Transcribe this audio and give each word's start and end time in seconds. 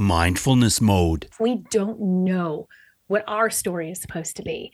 mindfulness 0.00 0.80
mode. 0.80 1.28
We 1.38 1.56
don't 1.70 2.00
know 2.00 2.66
what 3.08 3.22
our 3.28 3.50
story 3.50 3.90
is 3.90 4.00
supposed 4.00 4.34
to 4.36 4.42
be. 4.42 4.72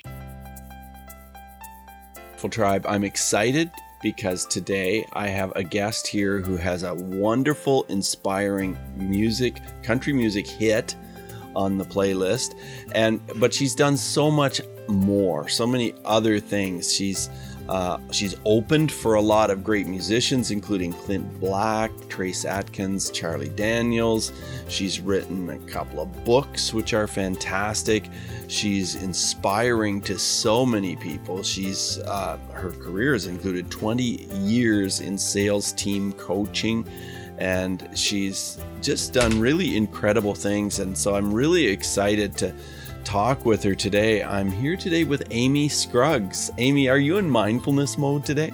Full 2.37 2.51
Tribe, 2.51 2.87
I'm 2.89 3.03
excited 3.03 3.71
because 4.03 4.47
today 4.47 5.05
I 5.15 5.27
have 5.27 5.53
a 5.57 5.65
guest 5.65 6.07
here 6.07 6.41
who 6.41 6.57
has 6.57 6.85
a 6.85 6.95
wonderful, 6.95 7.83
inspiring 7.89 8.79
music, 8.95 9.61
country 9.83 10.13
music 10.13 10.47
hit 10.47 10.95
on 11.57 11.77
the 11.77 11.85
playlist. 11.85 12.55
And 12.95 13.21
but 13.37 13.53
she's 13.53 13.75
done 13.75 13.97
so 13.97 14.31
much 14.31 14.61
more, 14.87 15.49
so 15.49 15.67
many 15.67 15.93
other 16.05 16.39
things. 16.39 16.95
She's 16.95 17.31
uh, 17.69 17.99
she's 18.13 18.37
opened 18.45 18.93
for 18.93 19.15
a 19.15 19.21
lot 19.21 19.51
of 19.51 19.65
great 19.65 19.87
musicians, 19.87 20.51
including 20.51 20.93
Clint 20.93 21.41
Black, 21.41 21.91
Trace 22.09 22.45
Atkins, 22.45 23.11
Charlie 23.11 23.49
Daniels. 23.49 24.33
She's 24.69 25.01
written 25.01 25.51
a 25.51 25.59
couple 25.71 26.01
of 26.01 26.25
books, 26.25 26.73
which 26.73 26.95
are 26.95 27.07
fantastic. 27.07 28.05
She's 28.47 28.95
inspiring 28.97 30.01
to 30.03 30.19
so 30.19 30.65
many 30.65 30.95
people. 30.95 31.43
She's 31.43 31.99
uh, 31.99 32.39
her 32.53 32.71
career 32.71 33.15
has 33.15 33.27
included 33.27 33.71
20 33.71 34.05
years 34.05 35.01
in 35.01 35.19
sales 35.19 35.73
team 35.73 36.13
coaching, 36.13 36.87
and 37.39 37.89
she's 37.95 38.59
just 38.81 39.13
done 39.13 39.41
really 39.41 39.77
incredible 39.77 40.35
things. 40.35 40.79
And 40.79 40.97
so 40.97 41.17
I'm 41.17 41.35
really 41.35 41.67
excited 41.67 42.37
to 42.39 42.55
talk 43.07 43.47
with 43.47 43.63
her 43.63 43.75
today. 43.75 44.25
I'm 44.25 44.51
here 44.51 44.77
today 44.77 45.05
with 45.05 45.23
Amy 45.31 45.69
Scruggs. 45.69 46.51
Amy, 46.59 46.89
are 46.89 46.99
you 46.99 47.19
in 47.19 47.31
mindfulness 47.31 47.97
mode 47.97 48.25
today? 48.25 48.53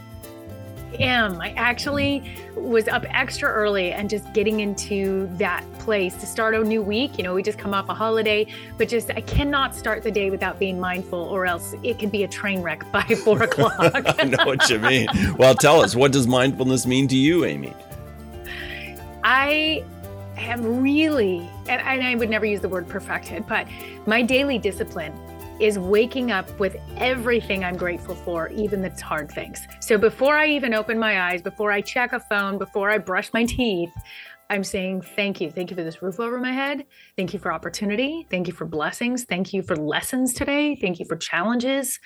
I 0.93 1.03
am. 1.03 1.41
I 1.41 1.55
actually 1.57 2.31
was 2.55 2.87
up 2.87 3.07
extra 3.09 3.49
early 3.49 3.93
and 3.93 4.11
just 4.11 4.31
getting 4.35 4.61
into 4.61 5.27
that 5.39 5.65
place 5.79 6.15
to 6.17 6.27
start 6.27 6.55
a 6.55 6.63
new 6.63 6.83
week. 6.83 7.17
You 7.17 7.25
know, 7.25 7.33
we 7.33 7.43
just 7.43 7.59
come 7.59 7.73
off 7.73 7.89
a 7.89 7.95
holiday, 7.95 8.47
but 8.77 8.91
just 8.91 9.11
I 9.11 9.23
cannot 9.23 9.75
start 9.75 10.03
the 10.03 10.11
day 10.11 10.29
without 10.29 10.59
being 10.59 10.79
mindful, 10.79 11.19
or 11.19 11.47
else 11.47 11.75
it 11.83 11.99
could 11.99 12.13
be 12.13 12.25
a 12.25 12.29
train 12.29 12.61
wreck 12.61 12.85
by 12.93 13.03
four 13.25 13.43
o'clock. 13.43 13.75
I 14.19 14.25
know 14.25 14.45
what 14.45 14.69
you 14.69 14.79
mean. 14.81 15.09
Well, 15.39 15.55
tell 15.55 15.81
us, 15.81 15.97
what 15.97 16.13
does 16.13 16.27
mindfulness 16.27 16.87
mean 16.87 17.09
to 17.09 17.17
you, 17.17 17.47
Amy? 17.47 17.73
I 19.25 19.83
am 20.37 20.83
really, 20.83 21.49
and 21.69 21.81
I 21.81 22.15
would 22.15 22.31
never 22.31 22.47
use 22.47 22.61
the 22.61 22.69
word 22.69 22.89
perfected, 22.89 23.47
but 23.47 23.67
my 24.07 24.23
daily 24.23 24.59
discipline 24.59 25.13
is 25.61 25.79
waking 25.79 26.33
up 26.33 26.59
with 26.59 26.77
everything 26.97 27.63
I'm 27.63 27.77
grateful 27.77 28.17
for, 28.17 28.49
even 28.49 28.83
the 28.83 28.91
hard 29.01 29.31
things. 29.31 29.67
So 29.81 29.97
before 29.97 30.37
I 30.37 30.49
even 30.49 30.75
open 30.75 30.99
my 30.99 31.31
eyes, 31.31 31.41
before 31.41 31.71
I 31.71 31.81
check 31.81 32.13
a 32.13 32.21
phone, 32.21 32.59
before 32.59 32.91
I 32.91 32.99
brush 32.99 33.33
my 33.33 33.45
teeth, 33.45 33.93
I'm 34.53 34.65
saying 34.65 35.01
thank 35.01 35.41
you. 35.41 35.51
Thank 35.51 35.71
you 35.71 35.77
for 35.79 35.83
this 35.83 36.03
roof 36.03 36.21
over 36.21 36.39
my 36.39 36.53
head. 36.53 36.85
Thank 37.17 37.33
you 37.33 37.39
for 37.39 37.51
opportunity. 37.51 38.27
Thank 38.31 38.47
you 38.47 38.53
for 38.53 38.67
blessings. 38.67 39.25
Thank 39.25 39.55
you 39.55 39.63
for 39.63 39.75
lessons 39.77 40.35
today. 40.35 40.77
Thank 40.77 41.01
you 41.01 41.07
for 41.07 41.17
challenges. 41.17 41.99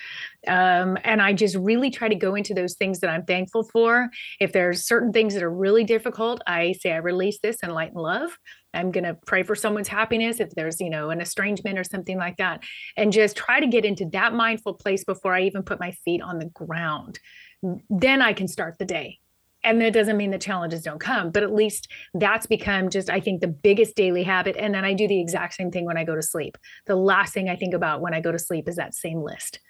Um, 0.47 0.97
and 1.03 1.21
I 1.21 1.33
just 1.33 1.57
really 1.57 1.91
try 1.91 2.09
to 2.09 2.15
go 2.15 2.37
into 2.37 2.55
those 2.55 2.75
things 2.75 3.01
that 3.01 3.11
I'm 3.11 3.25
thankful 3.25 3.65
for. 3.65 4.11
If 4.39 4.53
there's 4.53 4.87
certain 4.87 5.13
things 5.13 5.35
that 5.35 5.43
are 5.43 5.51
really 5.51 5.83
difficult, 5.83 6.41
I 6.47 6.75
say 6.81 6.93
I 6.93 6.99
release 6.99 7.41
this 7.43 7.57
in 7.65 7.71
light 7.71 7.91
and 7.91 8.01
love. 8.01 8.39
I'm 8.73 8.93
going 8.93 9.03
to 9.03 9.19
pray 9.27 9.43
for 9.43 9.57
someone's 9.57 9.89
happiness 9.89 10.39
if 10.39 10.51
there's, 10.51 10.81
you 10.81 10.89
know, 10.89 11.11
an 11.11 11.21
estrangement 11.21 11.81
or 11.81 11.85
something 11.85 12.17
like 12.17 12.37
that. 12.37 12.63
And 12.97 13.13
just 13.13 13.37
try 13.37 13.59
to 13.59 13.67
get 13.67 13.85
into 13.85 14.05
that 14.13 14.35
mindful 14.35 14.75
place 14.75 15.03
before 15.03 15.35
I 15.35 15.43
even 15.43 15.65
put 15.65 15.81
my 15.81 15.91
feet 16.05 16.23
on 16.23 16.39
the 16.39 16.47
ground. 16.47 17.19
Then 17.91 18.23
I 18.23 18.35
can 18.35 18.47
start 18.47 18.77
the 18.79 18.85
day 18.85 19.19
and 19.67 19.81
that 19.81 19.93
doesn't 19.93 20.17
mean 20.17 20.31
the 20.31 20.39
challenges 20.39 20.83
don't 20.83 21.01
come 21.01 21.31
but 21.31 21.43
at 21.43 21.53
least 21.53 21.89
that's 22.15 22.47
become 22.47 22.89
just 22.89 23.11
i 23.11 23.21
think 23.21 23.41
the 23.41 23.49
biggest 23.49 23.95
daily 23.97 24.23
habit. 24.23 24.57
And 24.57 24.75
then 24.75 24.85
i 24.85 24.95
do 24.95 25.07
the 25.07 25.21
exact 25.21 25.55
same 25.55 25.71
thing 25.71 25.85
when 25.85 25.99
i 25.99 26.05
go 26.05 26.15
to 26.15 26.23
sleep. 26.23 26.57
The 26.87 26.97
last 26.97 27.35
thing 27.35 27.49
i 27.49 27.57
think 27.57 27.75
about 27.75 28.01
when 28.01 28.15
i 28.15 28.21
go 28.21 28.33
to 28.33 28.39
sleep 28.39 28.69
is 28.69 28.77
that 28.77 28.95
same 28.95 29.21
list 29.21 29.61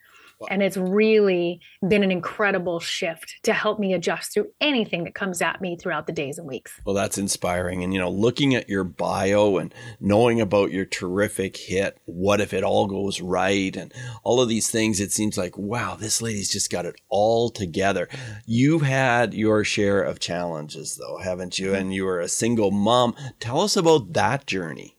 and 0.50 0.62
it's 0.62 0.76
really 0.76 1.60
been 1.88 2.02
an 2.02 2.10
incredible 2.10 2.80
shift 2.80 3.36
to 3.42 3.52
help 3.52 3.78
me 3.78 3.94
adjust 3.94 4.34
through 4.34 4.46
anything 4.60 5.04
that 5.04 5.14
comes 5.14 5.40
at 5.40 5.60
me 5.60 5.76
throughout 5.76 6.06
the 6.06 6.12
days 6.12 6.38
and 6.38 6.46
weeks. 6.46 6.80
Well, 6.84 6.94
that's 6.94 7.18
inspiring. 7.18 7.82
And, 7.82 7.92
you 7.92 7.98
know, 7.98 8.10
looking 8.10 8.54
at 8.54 8.68
your 8.68 8.84
bio 8.84 9.56
and 9.56 9.74
knowing 10.00 10.40
about 10.40 10.72
your 10.72 10.84
terrific 10.84 11.56
hit, 11.56 11.98
What 12.04 12.40
If 12.40 12.52
It 12.52 12.64
All 12.64 12.86
Goes 12.86 13.20
Right, 13.20 13.74
and 13.76 13.92
all 14.22 14.40
of 14.40 14.48
these 14.48 14.70
things, 14.70 15.00
it 15.00 15.12
seems 15.12 15.38
like, 15.38 15.56
wow, 15.56 15.96
this 15.96 16.20
lady's 16.20 16.50
just 16.50 16.70
got 16.70 16.86
it 16.86 16.96
all 17.08 17.50
together. 17.50 18.08
You've 18.44 18.82
had 18.82 19.34
your 19.34 19.64
share 19.64 20.02
of 20.02 20.20
challenges, 20.20 20.96
though, 20.96 21.18
haven't 21.18 21.58
you? 21.58 21.68
Mm-hmm. 21.68 21.76
And 21.76 21.94
you 21.94 22.04
were 22.04 22.20
a 22.20 22.28
single 22.28 22.70
mom. 22.70 23.14
Tell 23.40 23.60
us 23.60 23.76
about 23.76 24.12
that 24.12 24.46
journey. 24.46 24.95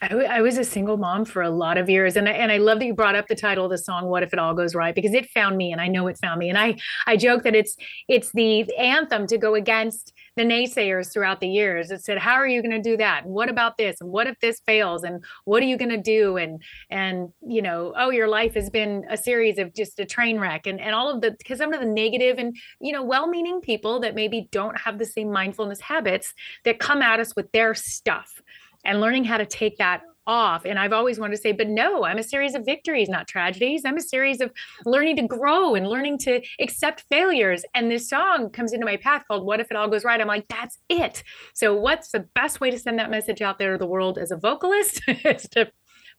I, 0.00 0.08
w- 0.08 0.28
I 0.28 0.40
was 0.42 0.58
a 0.58 0.64
single 0.64 0.96
mom 0.96 1.24
for 1.24 1.42
a 1.42 1.50
lot 1.50 1.76
of 1.76 1.90
years, 1.90 2.14
and 2.14 2.28
I, 2.28 2.32
and 2.32 2.52
I 2.52 2.58
love 2.58 2.78
that 2.78 2.86
you 2.86 2.94
brought 2.94 3.16
up 3.16 3.26
the 3.26 3.34
title 3.34 3.64
of 3.64 3.70
the 3.70 3.78
song 3.78 4.06
"What 4.06 4.22
If 4.22 4.32
It 4.32 4.38
All 4.38 4.54
Goes 4.54 4.74
Right" 4.74 4.94
because 4.94 5.12
it 5.12 5.28
found 5.30 5.56
me, 5.56 5.72
and 5.72 5.80
I 5.80 5.88
know 5.88 6.06
it 6.06 6.18
found 6.18 6.38
me. 6.38 6.48
And 6.48 6.56
I 6.56 6.76
I 7.06 7.16
joke 7.16 7.42
that 7.42 7.56
it's 7.56 7.76
it's 8.06 8.30
the 8.32 8.72
anthem 8.76 9.26
to 9.26 9.36
go 9.36 9.56
against 9.56 10.12
the 10.36 10.44
naysayers 10.44 11.12
throughout 11.12 11.40
the 11.40 11.48
years. 11.48 11.90
It 11.90 12.04
said, 12.04 12.18
"How 12.18 12.34
are 12.34 12.46
you 12.46 12.62
going 12.62 12.80
to 12.80 12.90
do 12.90 12.96
that? 12.96 13.24
And 13.24 13.34
what 13.34 13.48
about 13.48 13.76
this? 13.76 14.00
And 14.00 14.10
what 14.10 14.28
if 14.28 14.38
this 14.38 14.60
fails? 14.66 15.02
And 15.02 15.24
what 15.46 15.64
are 15.64 15.66
you 15.66 15.76
going 15.76 15.90
to 15.90 15.96
do?" 15.96 16.36
And 16.36 16.62
and 16.90 17.30
you 17.44 17.60
know, 17.60 17.92
oh, 17.96 18.10
your 18.10 18.28
life 18.28 18.54
has 18.54 18.70
been 18.70 19.04
a 19.10 19.16
series 19.16 19.58
of 19.58 19.74
just 19.74 19.98
a 19.98 20.04
train 20.04 20.38
wreck, 20.38 20.68
and 20.68 20.80
and 20.80 20.94
all 20.94 21.12
of 21.12 21.22
the 21.22 21.32
because 21.32 21.58
some 21.58 21.72
of 21.72 21.80
the 21.80 21.86
negative 21.86 22.38
and 22.38 22.54
you 22.80 22.92
know 22.92 23.02
well-meaning 23.02 23.60
people 23.62 23.98
that 24.00 24.14
maybe 24.14 24.48
don't 24.52 24.78
have 24.78 24.98
the 24.98 25.06
same 25.06 25.32
mindfulness 25.32 25.80
habits 25.80 26.34
that 26.64 26.78
come 26.78 27.02
at 27.02 27.18
us 27.18 27.34
with 27.34 27.50
their 27.50 27.74
stuff 27.74 28.42
and 28.84 29.00
learning 29.00 29.24
how 29.24 29.36
to 29.36 29.46
take 29.46 29.78
that 29.78 30.02
off. 30.28 30.66
And 30.66 30.78
I've 30.78 30.92
always 30.92 31.18
wanted 31.18 31.36
to 31.36 31.42
say, 31.42 31.52
but 31.52 31.68
no, 31.68 32.04
I'm 32.04 32.18
a 32.18 32.22
series 32.22 32.54
of 32.54 32.64
victories, 32.64 33.08
not 33.08 33.26
tragedies. 33.26 33.82
I'm 33.84 33.96
a 33.96 34.02
series 34.02 34.40
of 34.40 34.52
learning 34.84 35.16
to 35.16 35.26
grow 35.26 35.74
and 35.74 35.88
learning 35.88 36.18
to 36.18 36.42
accept 36.60 37.04
failures. 37.08 37.64
And 37.74 37.90
this 37.90 38.08
song 38.08 38.50
comes 38.50 38.74
into 38.74 38.84
my 38.84 38.98
path 38.98 39.24
called 39.26 39.44
What 39.44 39.58
If 39.58 39.70
It 39.70 39.76
All 39.76 39.88
Goes 39.88 40.04
Right? 40.04 40.20
I'm 40.20 40.28
like, 40.28 40.46
that's 40.48 40.78
it. 40.90 41.24
So, 41.54 41.74
what's 41.74 42.10
the 42.10 42.28
best 42.34 42.60
way 42.60 42.70
to 42.70 42.78
send 42.78 42.98
that 42.98 43.10
message 43.10 43.40
out 43.40 43.58
there 43.58 43.72
to 43.72 43.78
the 43.78 43.86
world 43.86 44.18
as 44.18 44.30
a 44.30 44.36
vocalist? 44.36 45.00
is 45.24 45.48
to 45.50 45.72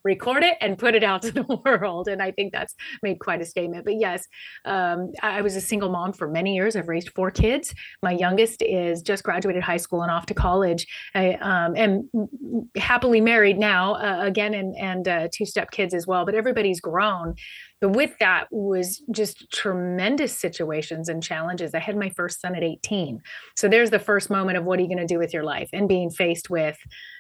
record 0.04 0.44
it 0.44 0.58
and 0.62 0.78
put 0.78 0.96
it 0.96 1.04
out 1.04 1.22
to 1.24 1.32
the 1.32 1.62
world. 1.66 2.08
And 2.08 2.22
I 2.22 2.32
think 2.32 2.54
that's 2.54 2.76
made 3.04 3.20
quite 3.20 3.42
a 3.42 3.46
statement. 3.46 3.86
But 3.86 3.96
yes, 4.00 4.26
um, 4.66 5.12
I 5.22 5.42
was 5.42 5.56
a 5.56 5.62
single 5.62 5.90
mom 5.90 6.14
for 6.14 6.28
many 6.28 6.56
years. 6.56 6.76
I've 6.76 6.88
raised 6.88 7.12
four 7.16 7.32
kids. 7.32 7.74
My 8.02 8.12
youngest 8.12 8.62
is 8.62 9.02
just 9.02 9.24
graduated 9.24 9.64
high 9.64 9.78
school 9.78 10.02
and 10.02 10.12
off 10.12 10.26
to 10.28 10.34
college. 10.34 10.88
I 11.16 11.34
um, 11.36 11.76
am 11.76 12.10
happily 12.78 13.22
married 13.22 13.58
now 13.58 13.96
uh, 13.96 14.26
again 14.26 14.54
and, 14.54 14.76
and 14.78 15.08
uh, 15.08 15.28
two 15.34 15.46
step 15.46 15.72
kids 15.72 15.94
as 15.94 16.08
well. 16.08 16.26
But 16.26 16.36
everybody's 16.36 16.80
grown. 16.80 17.36
But 17.82 17.90
with 17.90 18.18
that 18.20 18.48
was 18.52 19.02
just 19.12 19.52
tremendous 19.54 20.38
situations 20.38 21.08
and 21.08 21.24
challenges. 21.24 21.74
I 21.74 21.80
had 21.80 21.96
my 21.96 22.10
first 22.10 22.42
son 22.42 22.56
at 22.56 22.64
18. 22.64 23.22
So 23.56 23.70
there's 23.70 23.90
the 23.90 24.00
first 24.00 24.30
moment 24.30 24.58
of 24.58 24.66
what 24.66 24.80
are 24.80 24.82
you 24.82 24.88
going 24.90 24.98
to 24.98 25.06
do 25.06 25.18
with 25.18 25.34
your 25.34 25.44
life 25.44 25.70
and 25.72 25.88
being 25.88 26.10
faced 26.10 26.50
with 26.50 26.78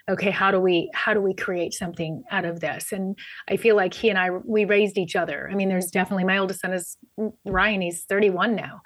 okay 0.09 0.31
how 0.31 0.51
do 0.51 0.59
we 0.59 0.89
how 0.93 1.13
do 1.13 1.21
we 1.21 1.33
create 1.33 1.73
something 1.73 2.23
out 2.31 2.45
of 2.45 2.59
this 2.59 2.68
and 2.91 3.17
i 3.47 3.57
feel 3.57 3.75
like 3.75 3.93
he 3.93 4.09
and 4.09 4.19
i 4.19 4.29
we 4.29 4.65
raised 4.65 4.97
each 4.97 5.15
other. 5.15 5.49
I 5.51 5.55
mean 5.55 5.69
there's 5.69 5.91
definitely 5.91 6.25
my 6.25 6.37
oldest 6.37 6.61
son 6.61 6.73
is 6.73 6.97
ryan 7.45 7.81
he's 7.81 8.03
31 8.05 8.55
now. 8.55 8.81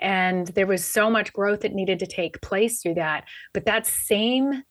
And 0.00 0.46
there 0.48 0.66
was 0.66 0.84
so 0.84 1.10
much 1.10 1.32
growth 1.32 1.60
that 1.62 1.74
needed 1.74 1.98
to 1.98 2.06
take 2.06 2.40
place 2.40 2.80
through 2.80 2.94
that. 2.94 3.24
But 3.52 3.64
that 3.64 3.84
same 3.84 4.62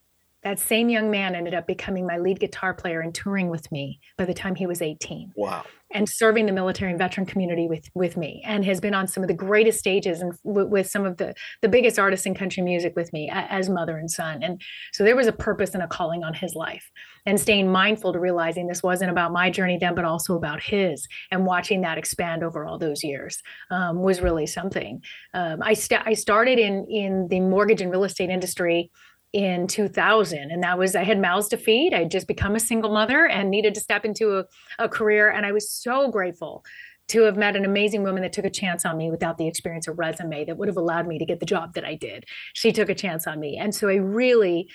that 0.44 0.60
same 0.60 0.90
young 0.90 1.10
man 1.10 1.36
ended 1.36 1.54
up 1.54 1.66
becoming 1.66 2.06
my 2.06 2.18
lead 2.18 2.40
guitar 2.40 2.74
player 2.74 3.02
and 3.02 3.14
touring 3.14 3.50
with 3.50 3.72
me 3.72 4.00
by 4.18 4.26
the 4.26 4.34
time 4.34 4.56
he 4.56 4.68
was 4.68 4.82
18 4.82 5.34
wow. 5.36 5.66
And 5.90 6.10
serving 6.10 6.48
the 6.48 6.52
military 6.52 6.92
and 6.92 7.00
veteran 7.00 7.26
community 7.26 7.66
with 7.66 7.90
with 7.96 8.18
me 8.18 8.44
and 8.46 8.66
has 8.66 8.82
been 8.82 8.94
on 8.94 9.08
some 9.08 9.24
of 9.24 9.30
the 9.30 9.34
greatest 9.34 9.80
stages 9.80 10.20
and 10.20 10.34
w- 10.44 10.68
with 10.68 10.90
some 10.90 11.06
of 11.06 11.16
the 11.16 11.34
the 11.62 11.70
biggest 11.70 11.98
artists 11.98 12.26
in 12.26 12.36
country 12.36 12.62
music 12.62 12.94
with 12.98 13.14
me 13.14 13.30
as 13.32 13.70
mother 13.70 13.98
and 13.98 14.12
son. 14.12 14.44
And 14.44 14.62
so 14.92 15.06
there 15.06 15.16
was 15.16 15.28
a 15.28 15.32
purpose 15.32 15.74
and 15.74 15.82
a 15.82 15.88
calling 15.88 16.26
on 16.26 16.34
his 16.34 16.56
life 16.56 16.92
and 17.26 17.40
staying 17.40 17.72
mindful 17.72 18.12
to 18.12 18.20
realizing 18.20 18.68
this 18.68 18.84
wasn't 18.84 19.12
about 19.12 19.32
my 19.32 19.50
journey 19.50 19.78
then 19.78 19.96
but 19.96 20.04
also 20.04 20.36
about 20.36 20.62
his 20.62 21.08
and 21.32 21.46
watching 21.46 21.80
that 21.82 21.98
expand 21.98 22.44
over 22.44 22.66
all 22.66 22.78
those 22.78 23.02
years 23.02 23.42
um, 23.72 24.02
was 24.02 24.20
really 24.20 24.46
something. 24.46 25.02
Um, 25.34 25.60
I, 25.62 25.74
st- 25.74 26.06
I 26.06 26.16
started 26.16 26.60
in 26.60 26.86
in 26.90 27.30
the 27.30 27.40
mortgage 27.40 27.82
and 27.82 27.90
real 27.90 28.04
estate 28.04 28.30
industry 28.30 28.92
in 29.34 29.68
2000 29.68 30.52
and 30.52 30.64
that 30.64 30.80
was 30.80 30.96
i 30.96 31.04
had 31.04 31.20
mouths 31.20 31.50
to 31.50 31.58
feed. 31.58 31.94
I 31.94 32.00
had 32.00 32.12
just 32.12 32.28
become 32.28 32.56
a 32.56 32.60
single 32.60 32.92
mother 32.92 33.28
and 33.28 33.50
needed 33.50 33.76
to 33.76 33.82
step 33.82 34.06
into 34.06 34.38
a, 34.38 34.46
a 34.80 34.88
career 34.88 35.30
and 35.30 35.46
i 35.46 35.52
was 35.52 35.70
so 35.70 36.10
grateful 36.10 36.64
to 37.10 37.22
have 37.24 37.38
met 37.38 37.56
an 37.56 37.66
amazing 37.66 38.04
woman 38.04 38.22
that 38.22 38.34
took 38.34 38.46
a 38.46 38.50
chance 38.50 38.86
on 38.86 38.98
me 38.98 39.10
without 39.10 39.38
the 39.38 39.48
experience 39.48 39.88
or 39.88 39.94
resume 39.94 40.46
that 40.46 40.58
would 40.58 40.68
have 40.68 40.78
allowed 40.78 41.08
me 41.08 41.18
to 41.20 41.26
get 41.26 41.40
the 41.40 41.46
job 41.46 41.74
that 41.74 41.84
i 41.84 41.96
did. 41.96 42.26
She 42.54 42.72
took 42.72 42.90
a 42.90 42.96
chance 42.96 43.28
on 43.28 43.40
me. 43.40 43.58
And 43.58 43.76
so 43.76 43.90
i 43.90 43.96
really 43.96 44.70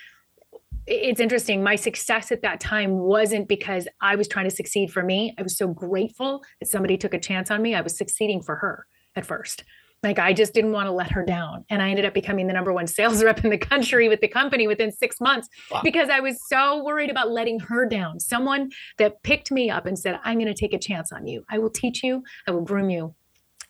it's 0.87 1.21
interesting 1.21 1.63
my 1.63 1.77
success 1.77 2.33
at 2.33 2.43
that 2.43 2.59
time 2.59 2.99
wasn't 2.99 3.47
because 3.47 3.87
i 4.01 4.17
was 4.17 4.27
trying 4.27 4.49
to 4.49 4.55
succeed 4.55 4.93
for 4.93 5.03
me. 5.03 5.35
I 5.39 5.43
was 5.43 5.57
so 5.57 5.69
grateful 5.69 6.43
that 6.61 6.67
somebody 6.67 6.99
took 6.99 7.15
a 7.15 7.21
chance 7.21 7.51
on 7.51 7.63
me. 7.63 7.75
I 7.75 7.81
was 7.81 7.97
succeeding 7.97 8.43
for 8.43 8.57
her 8.57 8.87
at 9.17 9.25
first 9.25 9.65
Like 10.03 10.19
I 10.19 10.33
just 10.33 10.53
didn't 10.53 10.73
want 10.73 10.89
to 10.89 10.93
let 10.93 11.13
her 11.13 11.25
down. 11.25 11.65
And 11.71 11.81
I 11.81 11.91
ended 11.91 12.05
up 12.05 12.15
becoming 12.15 12.49
the 12.49 12.53
number 12.53 12.73
one 12.73 12.87
sales 12.87 13.23
rep 13.25 13.45
in 13.45 13.51
the 13.51 13.59
country 13.59 14.09
with 14.09 14.21
the 14.21 14.29
company 14.29 14.67
within 14.67 14.91
six 14.91 15.21
months 15.21 15.49
wow. 15.71 15.81
because 15.85 16.09
I 16.09 16.21
was 16.21 16.39
so 16.49 16.83
worried 16.83 17.11
about 17.11 17.31
letting 17.31 17.61
her 17.61 17.87
down. 17.87 18.19
Someone 18.19 18.71
that 18.99 19.23
picked 19.23 19.53
me 19.53 19.71
up 19.71 19.87
and 19.87 19.99
said, 19.99 20.19
I'm 20.25 20.39
going 20.39 20.53
to 20.53 20.61
take 20.61 20.75
a 20.75 20.79
chance 20.79 21.13
on 21.13 21.27
you. 21.27 21.45
I 21.51 21.59
will 21.59 21.71
teach 21.71 22.03
you, 22.03 22.23
I 22.47 22.51
will 22.51 22.63
groom 22.63 22.91
you. 22.91 23.15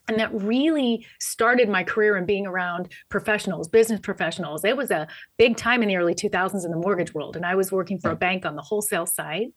And 0.08 0.19
that 0.19 0.34
really 0.34 1.06
started 1.20 1.69
my 1.69 1.84
career 1.84 2.17
in 2.17 2.26
being 2.26 2.46
around 2.46 2.93
professionals, 3.08 3.69
business 3.69 4.00
professionals. 4.00 4.64
It 4.64 4.76
was 4.76 4.90
a 4.90 5.06
big 5.38 5.56
time 5.56 5.81
in 5.81 5.88
the 5.88 5.96
early 5.96 6.14
2000s 6.14 6.64
in 6.64 6.70
the 6.73 6.76
mortgage 6.76 7.14
world. 7.14 7.37
And 7.37 7.46
I 7.46 7.55
was 7.55 7.70
working 7.70 8.00
for 8.00 8.11
a 8.11 8.17
mm. 8.17 8.20
bank 8.20 8.44
on 8.44 8.56
the 8.56 8.62
wholesale 8.62 9.06
side. 9.06 9.49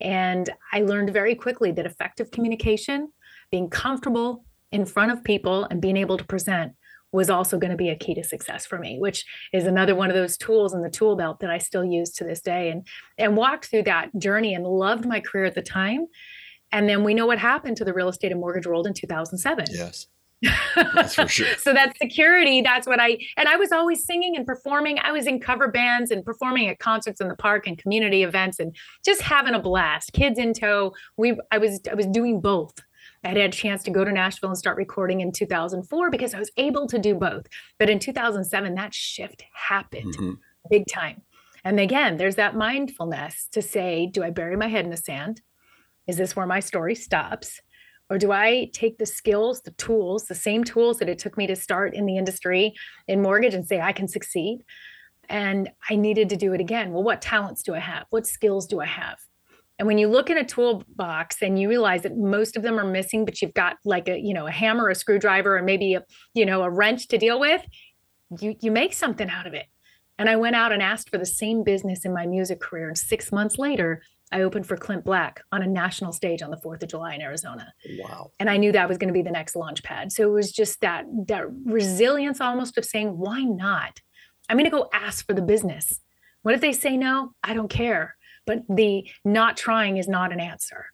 And 0.00 0.48
I 0.72 0.82
learned 0.82 1.12
very 1.12 1.34
quickly 1.34 1.72
that 1.72 1.84
effective 1.84 2.30
communication, 2.30 3.12
being 3.50 3.68
comfortable 3.68 4.44
in 4.72 4.84
front 4.84 5.12
of 5.12 5.24
people 5.24 5.64
and 5.70 5.80
being 5.80 5.96
able 5.96 6.16
to 6.18 6.24
present 6.24 6.72
was 7.10 7.30
also 7.30 7.58
going 7.58 7.70
to 7.70 7.76
be 7.76 7.88
a 7.88 7.96
key 7.96 8.14
to 8.14 8.22
success 8.22 8.66
for 8.66 8.78
me 8.78 8.98
which 8.98 9.24
is 9.52 9.66
another 9.66 9.94
one 9.94 10.10
of 10.10 10.16
those 10.16 10.36
tools 10.36 10.74
in 10.74 10.82
the 10.82 10.90
tool 10.90 11.16
belt 11.16 11.40
that 11.40 11.50
i 11.50 11.58
still 11.58 11.84
use 11.84 12.10
to 12.10 12.24
this 12.24 12.40
day 12.40 12.70
and 12.70 12.86
and 13.16 13.36
walked 13.36 13.66
through 13.66 13.82
that 13.82 14.10
journey 14.18 14.54
and 14.54 14.66
loved 14.66 15.06
my 15.06 15.20
career 15.20 15.46
at 15.46 15.54
the 15.54 15.62
time 15.62 16.06
and 16.70 16.86
then 16.88 17.02
we 17.02 17.14
know 17.14 17.26
what 17.26 17.38
happened 17.38 17.76
to 17.76 17.84
the 17.84 17.94
real 17.94 18.08
estate 18.08 18.30
and 18.30 18.40
mortgage 18.40 18.66
world 18.66 18.86
in 18.86 18.92
2007 18.92 19.66
yes 19.70 20.06
that's 20.42 21.14
for 21.14 21.26
sure. 21.26 21.54
so 21.58 21.72
that 21.72 21.96
security, 21.98 22.60
that's 22.60 22.86
what 22.86 23.00
I 23.00 23.18
and 23.36 23.48
I 23.48 23.56
was 23.56 23.72
always 23.72 24.04
singing 24.04 24.36
and 24.36 24.46
performing. 24.46 24.98
I 25.00 25.12
was 25.12 25.26
in 25.26 25.40
cover 25.40 25.68
bands 25.68 26.10
and 26.10 26.24
performing 26.24 26.68
at 26.68 26.78
concerts 26.78 27.20
in 27.20 27.28
the 27.28 27.36
park 27.36 27.66
and 27.66 27.76
community 27.76 28.22
events 28.22 28.60
and 28.60 28.74
just 29.04 29.20
having 29.20 29.54
a 29.54 29.58
blast. 29.58 30.12
Kids 30.12 30.38
in 30.38 30.52
tow. 30.52 30.92
We 31.16 31.38
I 31.50 31.58
was 31.58 31.80
I 31.90 31.94
was 31.94 32.06
doing 32.06 32.40
both. 32.40 32.72
I 33.24 33.28
had 33.28 33.36
a 33.36 33.48
chance 33.48 33.82
to 33.84 33.90
go 33.90 34.04
to 34.04 34.12
Nashville 34.12 34.50
and 34.50 34.58
start 34.58 34.76
recording 34.76 35.20
in 35.20 35.32
2004 35.32 36.10
because 36.10 36.34
I 36.34 36.38
was 36.38 36.50
able 36.56 36.86
to 36.86 36.98
do 36.98 37.14
both. 37.14 37.46
But 37.78 37.90
in 37.90 37.98
2007, 37.98 38.74
that 38.74 38.94
shift 38.94 39.44
happened 39.52 40.16
mm-hmm. 40.16 40.34
big 40.70 40.86
time. 40.86 41.22
And 41.64 41.80
again, 41.80 42.16
there's 42.16 42.36
that 42.36 42.54
mindfulness 42.54 43.48
to 43.52 43.62
say, 43.62 44.06
do 44.06 44.22
I 44.22 44.30
bury 44.30 44.56
my 44.56 44.68
head 44.68 44.84
in 44.84 44.90
the 44.90 44.96
sand? 44.96 45.42
Is 46.06 46.16
this 46.16 46.36
where 46.36 46.46
my 46.46 46.60
story 46.60 46.94
stops? 46.94 47.60
Or 48.10 48.16
do 48.16 48.32
I 48.32 48.70
take 48.72 48.98
the 48.98 49.06
skills, 49.06 49.60
the 49.62 49.72
tools, 49.72 50.24
the 50.24 50.34
same 50.34 50.64
tools 50.64 50.98
that 50.98 51.08
it 51.08 51.18
took 51.18 51.36
me 51.36 51.46
to 51.46 51.56
start 51.56 51.94
in 51.94 52.06
the 52.06 52.16
industry 52.16 52.72
in 53.06 53.20
mortgage 53.20 53.54
and 53.54 53.66
say, 53.66 53.80
I 53.80 53.92
can 53.92 54.08
succeed? 54.08 54.64
And 55.28 55.70
I 55.90 55.96
needed 55.96 56.30
to 56.30 56.36
do 56.36 56.54
it 56.54 56.60
again. 56.60 56.92
Well, 56.92 57.02
what 57.02 57.20
talents 57.20 57.62
do 57.62 57.74
I 57.74 57.80
have? 57.80 58.06
What 58.08 58.26
skills 58.26 58.66
do 58.66 58.80
I 58.80 58.86
have? 58.86 59.18
And 59.78 59.86
when 59.86 59.98
you 59.98 60.08
look 60.08 60.28
in 60.28 60.38
a 60.38 60.44
toolbox 60.44 61.40
and 61.40 61.58
you 61.58 61.68
realize 61.68 62.02
that 62.02 62.16
most 62.16 62.56
of 62.56 62.62
them 62.62 62.78
are 62.78 62.84
missing, 62.84 63.24
but 63.24 63.40
you've 63.40 63.54
got 63.54 63.76
like 63.84 64.08
a, 64.08 64.18
you 64.18 64.34
know, 64.34 64.46
a 64.46 64.50
hammer, 64.50 64.88
a 64.88 64.94
screwdriver, 64.94 65.56
and 65.56 65.66
maybe 65.66 65.94
a, 65.94 66.04
you 66.34 66.44
know, 66.44 66.62
a 66.62 66.70
wrench 66.70 67.08
to 67.08 67.18
deal 67.18 67.38
with, 67.38 67.62
you 68.40 68.56
you 68.60 68.70
make 68.70 68.92
something 68.92 69.30
out 69.30 69.46
of 69.46 69.54
it. 69.54 69.66
And 70.18 70.28
I 70.28 70.34
went 70.34 70.56
out 70.56 70.72
and 70.72 70.82
asked 70.82 71.10
for 71.10 71.18
the 71.18 71.26
same 71.26 71.62
business 71.62 72.04
in 72.04 72.12
my 72.12 72.26
music 72.26 72.60
career. 72.60 72.88
And 72.88 72.98
six 72.98 73.30
months 73.30 73.56
later, 73.56 74.02
I 74.32 74.42
opened 74.42 74.66
for 74.66 74.76
Clint 74.76 75.04
Black 75.04 75.40
on 75.52 75.62
a 75.62 75.66
national 75.66 76.12
stage 76.12 76.42
on 76.42 76.50
the 76.50 76.56
4th 76.56 76.82
of 76.82 76.88
July 76.88 77.14
in 77.14 77.22
Arizona. 77.22 77.72
Wow. 78.00 78.32
And 78.40 78.50
I 78.50 78.56
knew 78.56 78.72
that 78.72 78.88
was 78.88 78.98
going 78.98 79.08
to 79.08 79.14
be 79.14 79.22
the 79.22 79.30
next 79.30 79.54
launch 79.54 79.82
pad. 79.84 80.10
So 80.10 80.24
it 80.24 80.32
was 80.32 80.50
just 80.50 80.80
that 80.80 81.04
that 81.28 81.44
resilience 81.64 82.40
almost 82.40 82.76
of 82.76 82.84
saying, 82.84 83.16
why 83.16 83.44
not? 83.44 84.00
I'm 84.48 84.56
going 84.56 84.68
to 84.68 84.76
go 84.76 84.90
ask 84.92 85.24
for 85.24 85.34
the 85.34 85.42
business. 85.42 86.00
What 86.42 86.54
if 86.54 86.60
they 86.60 86.72
say 86.72 86.96
no? 86.96 87.32
I 87.44 87.54
don't 87.54 87.68
care 87.68 88.16
but 88.48 88.62
the 88.74 89.06
not 89.26 89.58
trying 89.58 89.98
is 89.98 90.08
not 90.08 90.32
an 90.32 90.40
answer. 90.40 90.86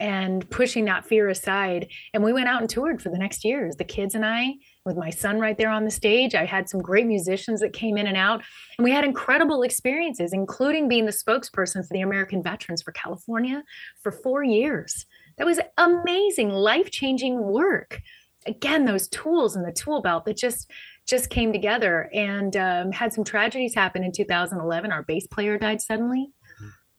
And 0.00 0.48
pushing 0.48 0.86
that 0.86 1.04
fear 1.04 1.28
aside 1.28 1.88
and 2.14 2.24
we 2.24 2.32
went 2.32 2.48
out 2.48 2.62
and 2.62 2.70
toured 2.70 3.02
for 3.02 3.10
the 3.10 3.18
next 3.18 3.44
years 3.44 3.76
the 3.76 3.84
kids 3.84 4.14
and 4.14 4.24
i 4.24 4.54
with 4.84 4.96
my 4.96 5.10
son 5.10 5.38
right 5.38 5.58
there 5.58 5.70
on 5.70 5.84
the 5.84 5.90
stage. 5.90 6.36
I 6.36 6.44
had 6.44 6.68
some 6.68 6.80
great 6.80 7.06
musicians 7.06 7.60
that 7.60 7.72
came 7.72 7.98
in 7.98 8.06
and 8.06 8.16
out 8.16 8.42
and 8.78 8.84
we 8.84 8.92
had 8.92 9.04
incredible 9.04 9.62
experiences 9.62 10.32
including 10.32 10.88
being 10.88 11.04
the 11.04 11.12
spokesperson 11.12 11.86
for 11.86 11.92
the 11.92 12.00
american 12.00 12.42
veterans 12.42 12.80
for 12.80 12.92
california 12.92 13.62
for 14.02 14.10
four 14.10 14.42
years. 14.42 15.04
That 15.36 15.46
was 15.46 15.60
amazing 15.76 16.50
life-changing 16.50 17.38
work. 17.42 18.00
Again 18.46 18.86
those 18.86 19.08
tools 19.08 19.56
in 19.56 19.62
the 19.62 19.72
tool 19.72 20.00
belt 20.00 20.24
that 20.24 20.38
just 20.38 20.70
just 21.06 21.28
came 21.28 21.52
together 21.52 22.08
and 22.14 22.56
um, 22.56 22.92
had 22.92 23.12
some 23.12 23.24
tragedies 23.24 23.74
happen 23.74 24.04
in 24.04 24.12
2011 24.12 24.92
our 24.92 25.02
bass 25.02 25.26
player 25.26 25.58
died 25.58 25.82
suddenly 25.82 26.30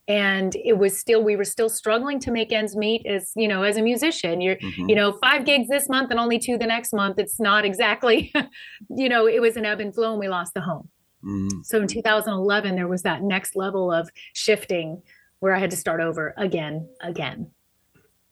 and 0.10 0.56
it 0.66 0.78
was 0.78 0.98
still 0.98 1.24
we 1.24 1.36
were 1.36 1.46
still 1.46 1.70
struggling 1.70 2.20
to 2.20 2.32
make 2.32 2.52
ends 2.52 2.76
meet 2.76 3.06
as 3.06 3.32
you 3.36 3.48
know 3.48 3.64
as 3.64 3.78
a 3.78 3.82
musician 3.82 4.42
you're 4.42 4.58
mm-hmm. 4.58 4.90
you 4.90 4.96
know 4.96 5.14
five 5.24 5.46
gigs 5.46 5.70
this 5.70 5.88
month 5.88 6.12
and 6.12 6.20
only 6.20 6.40
two 6.40 6.58
the 6.58 6.66
next 6.66 6.92
month 6.92 7.18
it's 7.20 7.40
not 7.40 7.64
exactly 7.64 8.34
you 8.90 9.08
know 9.08 9.28
it 9.28 9.40
was 9.40 9.56
an 9.56 9.66
ebb 9.66 9.80
and 9.80 9.94
flow 9.94 10.12
and 10.12 10.20
we 10.20 10.28
lost 10.28 10.54
the 10.54 10.62
home 10.62 10.90
mm-hmm. 11.24 11.62
so 11.64 11.80
in 11.80 11.88
2011 11.88 12.76
there 12.76 12.88
was 12.88 13.04
that 13.04 13.22
next 13.22 13.56
level 13.56 13.92
of 13.92 14.10
shifting 14.34 15.02
where 15.40 15.56
i 15.56 15.60
had 15.60 15.70
to 15.70 15.78
start 15.78 16.02
over 16.02 16.34
again 16.38 16.90
again 17.02 17.50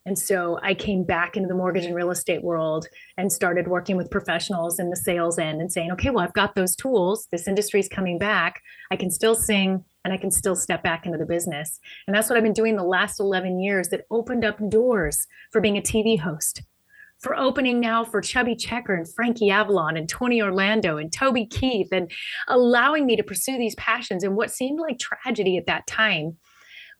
and 0.06 0.18
so 0.18 0.58
I 0.62 0.72
came 0.72 1.04
back 1.04 1.36
into 1.36 1.48
the 1.48 1.54
mortgage 1.54 1.84
and 1.84 1.94
real 1.94 2.10
estate 2.10 2.42
world 2.42 2.86
and 3.18 3.30
started 3.30 3.68
working 3.68 3.94
with 3.94 4.10
professionals 4.10 4.78
in 4.78 4.88
the 4.88 4.96
sales 4.96 5.38
end 5.38 5.60
and 5.60 5.70
saying, 5.70 5.92
okay, 5.92 6.08
well, 6.08 6.24
I've 6.24 6.32
got 6.32 6.54
those 6.54 6.74
tools. 6.74 7.28
This 7.30 7.46
industry 7.46 7.78
is 7.78 7.90
coming 7.90 8.18
back. 8.18 8.62
I 8.90 8.96
can 8.96 9.10
still 9.10 9.34
sing 9.34 9.84
and 10.04 10.12
I 10.12 10.16
can 10.16 10.30
still 10.30 10.56
step 10.56 10.82
back 10.82 11.06
into 11.06 11.18
the 11.18 11.26
business. 11.26 11.78
And 12.06 12.14
that's 12.14 12.28
what 12.28 12.36
I've 12.36 12.44
been 12.44 12.52
doing 12.52 12.76
the 12.76 12.84
last 12.84 13.20
11 13.20 13.60
years 13.60 13.88
that 13.88 14.04
opened 14.10 14.44
up 14.44 14.58
doors 14.68 15.26
for 15.50 15.60
being 15.60 15.76
a 15.76 15.82
TV 15.82 16.18
host, 16.18 16.62
for 17.18 17.36
opening 17.36 17.80
now 17.80 18.04
for 18.04 18.20
Chubby 18.20 18.54
Checker 18.54 18.94
and 18.94 19.12
Frankie 19.12 19.50
Avalon 19.50 19.96
and 19.96 20.08
Tony 20.08 20.40
Orlando 20.40 20.96
and 20.96 21.12
Toby 21.12 21.46
Keith 21.46 21.88
and 21.92 22.10
allowing 22.46 23.06
me 23.06 23.16
to 23.16 23.22
pursue 23.22 23.58
these 23.58 23.74
passions. 23.74 24.24
And 24.24 24.36
what 24.36 24.50
seemed 24.50 24.80
like 24.80 24.98
tragedy 24.98 25.56
at 25.56 25.66
that 25.66 25.86
time 25.86 26.36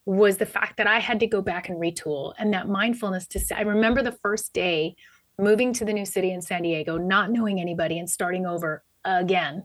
was 0.04 0.38
the 0.38 0.46
fact 0.46 0.78
that 0.78 0.86
I 0.86 1.00
had 1.00 1.20
to 1.20 1.26
go 1.26 1.42
back 1.42 1.68
and 1.68 1.78
retool 1.78 2.32
and 2.38 2.52
that 2.54 2.66
mindfulness 2.66 3.26
to 3.28 3.40
I 3.54 3.60
remember 3.60 4.02
the 4.02 4.16
first 4.22 4.54
day 4.54 4.96
moving 5.38 5.72
to 5.74 5.84
the 5.84 5.92
new 5.92 6.06
city 6.06 6.32
in 6.32 6.42
San 6.42 6.62
Diego, 6.62 6.96
not 6.96 7.30
knowing 7.30 7.60
anybody 7.60 7.98
and 7.98 8.08
starting 8.08 8.46
over 8.46 8.82
again 9.04 9.64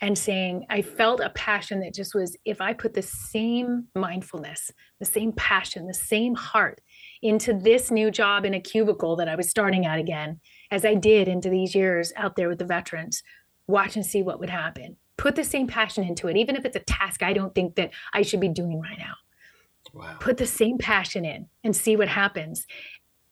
and 0.00 0.16
saying 0.16 0.64
i 0.70 0.80
felt 0.80 1.20
a 1.20 1.30
passion 1.30 1.80
that 1.80 1.94
just 1.94 2.14
was 2.14 2.36
if 2.44 2.60
i 2.60 2.72
put 2.72 2.94
the 2.94 3.02
same 3.02 3.86
mindfulness 3.94 4.70
the 4.98 5.04
same 5.04 5.32
passion 5.32 5.86
the 5.86 5.94
same 5.94 6.34
heart 6.34 6.80
into 7.22 7.52
this 7.52 7.90
new 7.90 8.10
job 8.10 8.44
in 8.44 8.54
a 8.54 8.60
cubicle 8.60 9.16
that 9.16 9.28
i 9.28 9.34
was 9.34 9.48
starting 9.48 9.86
at 9.86 9.98
again 9.98 10.38
as 10.70 10.84
i 10.84 10.94
did 10.94 11.28
into 11.28 11.50
these 11.50 11.74
years 11.74 12.12
out 12.16 12.36
there 12.36 12.48
with 12.48 12.58
the 12.58 12.64
veterans 12.64 13.22
watch 13.68 13.94
and 13.94 14.04
see 14.04 14.22
what 14.22 14.40
would 14.40 14.50
happen. 14.50 14.96
Put 15.18 15.36
the 15.36 15.44
same 15.44 15.66
passion 15.66 16.04
into 16.04 16.28
it 16.28 16.36
even 16.36 16.56
if 16.56 16.64
it's 16.64 16.76
a 16.76 16.80
task 16.80 17.22
i 17.22 17.32
don't 17.32 17.54
think 17.54 17.74
that 17.76 17.90
i 18.14 18.22
should 18.22 18.40
be 18.40 18.48
doing 18.48 18.80
right 18.80 18.98
now. 18.98 19.14
Wow. 19.94 20.16
put 20.20 20.36
the 20.36 20.46
same 20.46 20.76
passion 20.76 21.24
in 21.24 21.46
and 21.64 21.74
see 21.74 21.96
what 21.96 22.08
happens. 22.08 22.66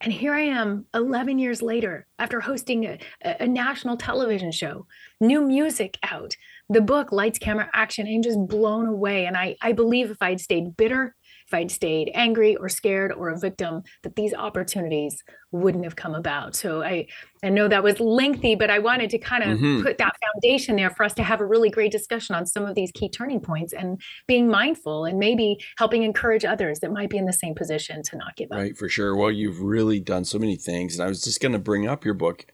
And 0.01 0.11
here 0.11 0.33
I 0.33 0.41
am 0.41 0.85
11 0.95 1.37
years 1.37 1.61
later 1.61 2.07
after 2.17 2.39
hosting 2.39 2.85
a, 2.85 2.99
a, 3.23 3.47
national 3.47 3.95
television 3.95 4.51
show, 4.51 4.87
new 5.21 5.41
music 5.41 5.99
out, 6.01 6.35
the 6.69 6.81
book 6.81 7.11
Lights, 7.11 7.39
Camera, 7.39 7.69
Action, 7.73 8.07
and 8.07 8.23
just 8.23 8.39
blown 8.47 8.87
away. 8.87 9.25
And 9.25 9.37
I, 9.37 9.55
I 9.61 9.71
believe 9.71 10.11
if 10.11 10.21
I'd 10.21 10.41
stayed 10.41 10.75
bitter, 10.75 11.15
if 11.47 11.53
I'd 11.53 11.71
stayed 11.71 12.11
angry 12.13 12.57
or 12.57 12.67
scared 12.67 13.13
or 13.13 13.29
a 13.29 13.39
victim, 13.39 13.83
that 14.03 14.17
these 14.17 14.33
opportunities 14.33 15.23
wouldn't 15.51 15.85
have 15.85 15.95
come 15.95 16.13
about. 16.13 16.55
So 16.55 16.83
I, 16.83 17.07
I 17.41 17.47
know 17.47 17.69
that 17.69 17.83
was 17.83 18.01
lengthy, 18.01 18.55
but 18.55 18.69
I 18.69 18.79
wanted 18.79 19.09
to 19.11 19.17
kind 19.17 19.43
of 19.43 19.57
mm-hmm. 19.57 19.81
put 19.81 19.97
that 19.97 20.13
foundation 20.25 20.75
there 20.75 20.89
for 20.89 21.03
us 21.03 21.13
to 21.13 21.23
have 21.23 21.39
a 21.39 21.45
really 21.45 21.69
great 21.69 21.91
discussion 21.91 22.35
on 22.35 22.45
some 22.45 22.65
of 22.65 22.75
these 22.75 22.91
key 22.91 23.07
turning 23.07 23.39
points 23.39 23.71
and 23.71 24.01
being 24.27 24.49
mindful 24.49 25.05
and 25.05 25.19
maybe 25.19 25.57
helping 25.77 26.03
encourage 26.03 26.43
others 26.43 26.79
that 26.81 26.91
might 26.91 27.09
be 27.09 27.17
in 27.17 27.25
the 27.25 27.33
same 27.33 27.55
position 27.55 28.03
to 28.03 28.17
not 28.17 28.35
give 28.35 28.51
up. 28.51 28.57
Right, 28.57 28.77
for 28.77 28.89
sure. 28.89 29.15
Well, 29.15 29.31
you've 29.31 29.61
really 29.61 30.01
done 30.01 30.25
so 30.25 30.37
many 30.37 30.57
things. 30.57 30.99
And 30.99 31.05
I 31.05 31.07
was 31.07 31.21
just 31.21 31.39
going 31.39 31.53
to 31.53 31.59
bring 31.59 31.87
up 31.87 32.03
your 32.03 32.13
book 32.13 32.45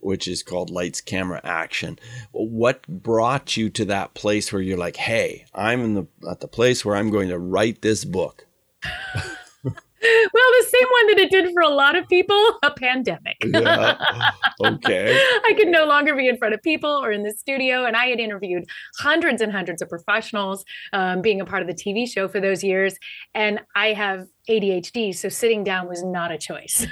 which 0.00 0.26
is 0.28 0.42
called 0.42 0.70
Lights 0.70 1.00
Camera 1.00 1.40
Action. 1.44 1.98
What 2.32 2.86
brought 2.86 3.56
you 3.56 3.70
to 3.70 3.84
that 3.86 4.14
place 4.14 4.52
where 4.52 4.62
you're 4.62 4.78
like, 4.78 4.96
"Hey, 4.96 5.46
I'm 5.54 5.80
in 5.82 5.94
the 5.94 6.06
at 6.28 6.40
the 6.40 6.48
place 6.48 6.84
where 6.84 6.96
I'm 6.96 7.10
going 7.10 7.28
to 7.28 7.38
write 7.38 7.82
this 7.82 8.04
book." 8.04 8.46
well, 10.32 10.44
the 10.60 10.66
same 10.66 10.88
one 10.90 11.06
that 11.08 11.18
it 11.18 11.30
did 11.30 11.52
for 11.52 11.60
a 11.62 11.68
lot 11.68 11.96
of 11.96 12.08
people 12.08 12.58
a 12.62 12.70
pandemic. 12.70 13.36
yeah. 13.44 13.96
Okay. 14.62 15.18
I 15.46 15.54
could 15.54 15.68
no 15.68 15.86
longer 15.86 16.14
be 16.14 16.28
in 16.28 16.36
front 16.36 16.52
of 16.52 16.60
people 16.60 16.90
or 16.90 17.10
in 17.12 17.22
the 17.22 17.32
studio. 17.32 17.86
And 17.86 17.96
I 17.96 18.06
had 18.08 18.20
interviewed 18.20 18.64
hundreds 18.98 19.40
and 19.40 19.50
hundreds 19.50 19.80
of 19.80 19.88
professionals, 19.88 20.66
um, 20.92 21.22
being 21.22 21.40
a 21.40 21.46
part 21.46 21.62
of 21.62 21.68
the 21.68 21.72
TV 21.72 22.06
show 22.06 22.28
for 22.28 22.40
those 22.40 22.62
years. 22.62 22.94
And 23.34 23.60
I 23.74 23.94
have 23.94 24.26
ADHD, 24.50 25.14
so 25.14 25.30
sitting 25.30 25.64
down 25.64 25.88
was 25.88 26.02
not 26.04 26.30
a 26.30 26.36
choice. 26.36 26.86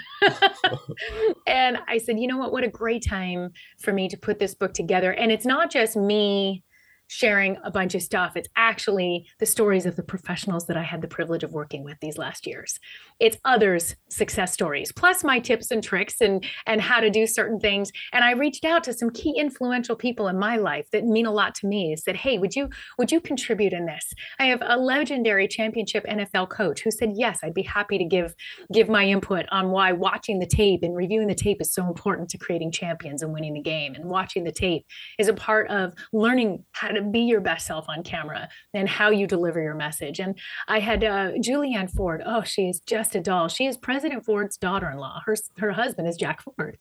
and 1.46 1.78
I 1.86 1.98
said, 1.98 2.18
you 2.18 2.26
know 2.26 2.38
what? 2.38 2.52
What 2.52 2.64
a 2.64 2.68
great 2.68 3.04
time 3.06 3.50
for 3.78 3.92
me 3.92 4.08
to 4.08 4.16
put 4.16 4.38
this 4.38 4.54
book 4.54 4.72
together. 4.72 5.12
And 5.12 5.30
it's 5.30 5.46
not 5.46 5.70
just 5.70 5.94
me 5.94 6.64
sharing 7.08 7.56
a 7.64 7.70
bunch 7.70 7.94
of 7.94 8.02
stuff. 8.02 8.36
It's 8.36 8.48
actually 8.56 9.26
the 9.40 9.46
stories 9.46 9.86
of 9.86 9.96
the 9.96 10.02
professionals 10.02 10.66
that 10.66 10.76
I 10.76 10.82
had 10.82 11.02
the 11.02 11.08
privilege 11.08 11.42
of 11.42 11.52
working 11.52 11.82
with 11.82 11.96
these 12.00 12.18
last 12.18 12.46
years. 12.46 12.78
It's 13.18 13.36
others' 13.44 13.96
success 14.08 14.52
stories, 14.52 14.92
plus 14.92 15.24
my 15.24 15.40
tips 15.40 15.70
and 15.70 15.82
tricks 15.82 16.20
and 16.20 16.44
and 16.66 16.80
how 16.80 17.00
to 17.00 17.10
do 17.10 17.26
certain 17.26 17.58
things. 17.58 17.90
And 18.12 18.24
I 18.24 18.32
reached 18.32 18.64
out 18.64 18.84
to 18.84 18.92
some 18.92 19.10
key 19.10 19.34
influential 19.36 19.96
people 19.96 20.28
in 20.28 20.38
my 20.38 20.56
life 20.56 20.86
that 20.92 21.04
mean 21.04 21.26
a 21.26 21.32
lot 21.32 21.54
to 21.56 21.66
me. 21.66 21.96
Said, 21.96 22.16
"Hey, 22.16 22.38
would 22.38 22.54
you 22.54 22.68
would 22.98 23.10
you 23.10 23.20
contribute 23.20 23.72
in 23.72 23.86
this?" 23.86 24.12
I 24.38 24.46
have 24.46 24.62
a 24.64 24.76
legendary 24.76 25.48
championship 25.48 26.04
NFL 26.06 26.48
coach 26.48 26.82
who 26.82 26.90
said, 26.90 27.12
"Yes, 27.14 27.40
I'd 27.42 27.54
be 27.54 27.62
happy 27.62 27.98
to 27.98 28.04
give 28.04 28.34
give 28.72 28.88
my 28.88 29.04
input 29.04 29.46
on 29.50 29.70
why 29.70 29.92
watching 29.92 30.38
the 30.38 30.46
tape 30.46 30.82
and 30.82 30.94
reviewing 30.94 31.28
the 31.28 31.34
tape 31.34 31.60
is 31.60 31.72
so 31.72 31.86
important 31.86 32.28
to 32.30 32.38
creating 32.38 32.70
champions 32.70 33.22
and 33.22 33.32
winning 33.32 33.54
the 33.54 33.62
game. 33.62 33.94
And 33.94 34.04
watching 34.06 34.44
the 34.44 34.52
tape 34.52 34.86
is 35.18 35.28
a 35.28 35.34
part 35.34 35.70
of 35.70 35.94
learning 36.12 36.64
how 36.72 36.88
to 36.88 36.97
to 36.98 37.10
be 37.10 37.20
your 37.20 37.40
best 37.40 37.66
self 37.66 37.88
on 37.88 38.02
camera 38.02 38.48
and 38.74 38.88
how 38.88 39.10
you 39.10 39.26
deliver 39.26 39.60
your 39.60 39.74
message. 39.74 40.20
And 40.20 40.38
I 40.66 40.80
had 40.80 41.04
uh, 41.04 41.32
Juliann 41.40 41.90
Ford. 41.90 42.22
Oh, 42.24 42.42
she 42.42 42.68
is 42.68 42.80
just 42.80 43.14
a 43.14 43.20
doll. 43.20 43.48
She 43.48 43.66
is 43.66 43.76
President 43.76 44.24
Ford's 44.24 44.56
daughter-in-law. 44.56 45.22
Her 45.24 45.36
her 45.58 45.72
husband 45.72 46.08
is 46.08 46.16
Jack 46.16 46.42
Ford. 46.42 46.78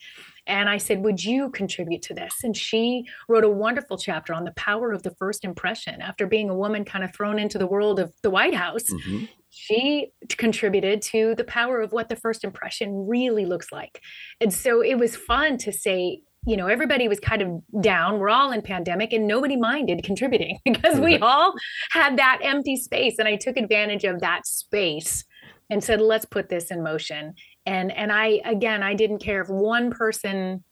And 0.47 0.69
I 0.69 0.77
said, 0.77 1.03
Would 1.03 1.24
you 1.24 1.50
contribute 1.50 2.01
to 2.03 2.13
this? 2.13 2.33
And 2.43 2.55
she 2.55 3.05
wrote 3.27 3.43
a 3.43 3.50
wonderful 3.50 3.97
chapter 3.97 4.33
on 4.33 4.45
the 4.45 4.51
power 4.51 4.91
of 4.91 5.03
the 5.03 5.12
first 5.12 5.43
impression 5.43 6.01
after 6.01 6.25
being 6.25 6.50
a 6.50 6.55
woman 6.55 6.86
kind 6.86 7.03
of 7.03 7.13
thrown 7.13 7.38
into 7.38 7.57
the 7.57 7.67
world 7.67 8.00
of 8.00 8.13
the 8.24 8.29
White 8.29 8.55
House. 8.55 8.86
Mm-hmm. 8.91 9.25
She 9.50 10.12
contributed 10.38 11.01
to 11.03 11.33
the 11.36 11.43
power 11.43 11.81
of 11.81 11.91
what 11.91 12.09
the 12.09 12.15
first 12.15 12.43
impression 12.43 13.07
really 13.07 13.45
looks 13.45 13.71
like. 13.71 14.01
And 14.39 14.53
so 14.53 14.81
it 14.81 14.95
was 14.95 15.15
fun 15.15 15.57
to 15.59 15.71
say, 15.71 16.21
you 16.47 16.55
know 16.55 16.67
everybody 16.67 17.07
was 17.07 17.19
kind 17.19 17.41
of 17.41 17.81
down. 17.81 18.19
We're 18.19 18.29
all 18.29 18.51
in 18.51 18.61
pandemic 18.61 19.11
and 19.11 19.27
nobody 19.27 19.57
minded 19.57 20.03
contributing 20.03 20.59
because 20.65 20.99
we 20.99 21.17
all 21.19 21.53
had 21.91 22.17
that 22.17 22.39
empty 22.41 22.77
space. 22.77 23.19
And 23.19 23.27
i 23.27 23.35
took 23.35 23.57
advantage 23.57 24.05
of 24.05 24.21
that 24.21 24.47
space 24.47 25.25
and 25.69 25.83
said 25.83 25.99
let's 25.99 26.25
put 26.25 26.49
this 26.49 26.71
in 26.71 26.81
motion. 26.81 27.33
And 27.65 27.91
and 27.91 28.11
i 28.11 28.39
again 28.45 28.81
i 28.81 28.93
didn't 28.93 29.19
care 29.19 29.41
if 29.41 29.49
one 29.49 29.91
person 29.91 30.63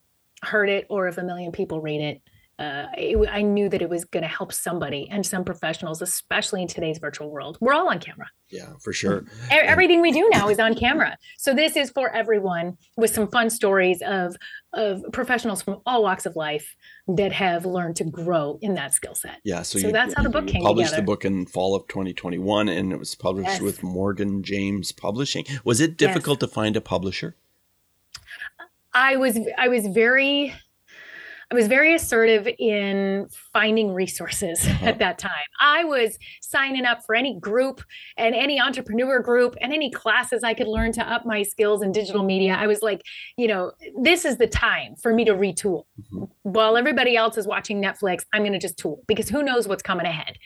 heard 0.43 0.69
it 0.69 0.85
or 0.89 1.07
if 1.07 1.17
a 1.17 1.23
million 1.23 1.51
people 1.51 1.81
read 1.81 2.01
it 2.01 2.21
uh, 2.57 2.85
it, 2.97 3.17
I 3.29 3.41
knew 3.41 3.67
that 3.67 3.81
it 3.81 3.89
was 3.89 4.05
going 4.05 4.23
to 4.23 4.29
help 4.29 4.53
somebody 4.53 5.09
and 5.11 5.25
some 5.25 5.43
professionals, 5.43 6.01
especially 6.01 6.61
in 6.61 6.69
today's 6.69 6.99
virtual 6.99 7.29
world. 7.29 7.57
We're 7.59 7.73
all 7.73 7.89
on 7.89 7.99
camera. 7.99 8.27
Yeah, 8.49 8.73
for 8.81 8.93
sure. 8.93 9.25
Everything 9.51 10.01
we 10.01 10.11
do 10.11 10.29
now 10.31 10.47
is 10.47 10.59
on 10.59 10.73
camera. 10.75 11.17
So 11.37 11.53
this 11.53 11.75
is 11.75 11.89
for 11.89 12.09
everyone 12.15 12.77
with 12.95 13.13
some 13.13 13.27
fun 13.27 13.49
stories 13.49 14.01
of 14.05 14.35
of 14.71 15.03
professionals 15.13 15.61
from 15.61 15.81
all 15.85 16.03
walks 16.03 16.25
of 16.25 16.35
life 16.35 16.75
that 17.07 17.31
have 17.31 17.65
learned 17.65 17.95
to 17.95 18.03
grow 18.03 18.59
in 18.61 18.73
that 18.75 18.93
skill 18.93 19.15
set. 19.15 19.39
Yeah, 19.43 19.61
so, 19.61 19.79
so 19.79 19.87
you, 19.87 19.93
that's 19.93 20.13
how 20.13 20.23
the 20.23 20.29
book 20.29 20.47
came 20.47 20.63
published 20.63 20.89
together. 20.89 21.01
the 21.01 21.05
book 21.05 21.23
in 21.23 21.45
fall 21.45 21.75
of 21.75 21.87
2021 21.87 22.67
and 22.67 22.91
it 22.91 22.99
was 22.99 23.15
published 23.15 23.47
yes. 23.47 23.61
with 23.61 23.83
Morgan 23.83 24.43
James 24.43 24.91
Publishing. 24.91 25.45
Was 25.63 25.79
it 25.79 25.97
difficult 25.97 26.41
yes. 26.41 26.49
to 26.49 26.53
find 26.53 26.75
a 26.75 26.81
publisher? 26.81 27.35
I 28.93 29.17
was 29.17 29.37
I 29.57 29.67
was 29.67 29.87
very 29.87 30.53
I 31.55 31.57
was 31.57 31.67
very 31.69 31.95
assertive 31.95 32.49
in 32.59 33.29
finding 33.53 33.93
resources 33.93 34.59
uh-huh. 34.67 34.87
at 34.87 34.99
that 34.99 35.17
time. 35.17 35.31
I 35.61 35.85
was 35.85 36.19
signing 36.41 36.83
up 36.83 37.05
for 37.05 37.15
any 37.15 37.39
group 37.39 37.81
and 38.17 38.35
any 38.35 38.59
entrepreneur 38.59 39.21
group 39.21 39.55
and 39.61 39.71
any 39.71 39.89
classes 39.89 40.43
I 40.43 40.53
could 40.53 40.67
learn 40.67 40.91
to 40.93 41.09
up 41.09 41.25
my 41.25 41.43
skills 41.43 41.81
in 41.81 41.93
digital 41.93 42.23
media. 42.23 42.55
I 42.55 42.67
was 42.67 42.81
like, 42.81 43.03
you 43.37 43.47
know, 43.47 43.71
this 43.97 44.25
is 44.25 44.35
the 44.35 44.47
time 44.47 44.97
for 44.97 45.13
me 45.13 45.23
to 45.23 45.31
retool. 45.31 45.85
Mm-hmm. 46.01 46.25
While 46.43 46.75
everybody 46.75 47.15
else 47.15 47.37
is 47.37 47.47
watching 47.47 47.81
Netflix, 47.81 48.25
I'm 48.33 48.41
going 48.41 48.51
to 48.51 48.59
just 48.59 48.77
tool 48.77 49.01
because 49.07 49.29
who 49.29 49.41
knows 49.41 49.65
what's 49.65 49.81
coming 49.81 50.05
ahead. 50.05 50.37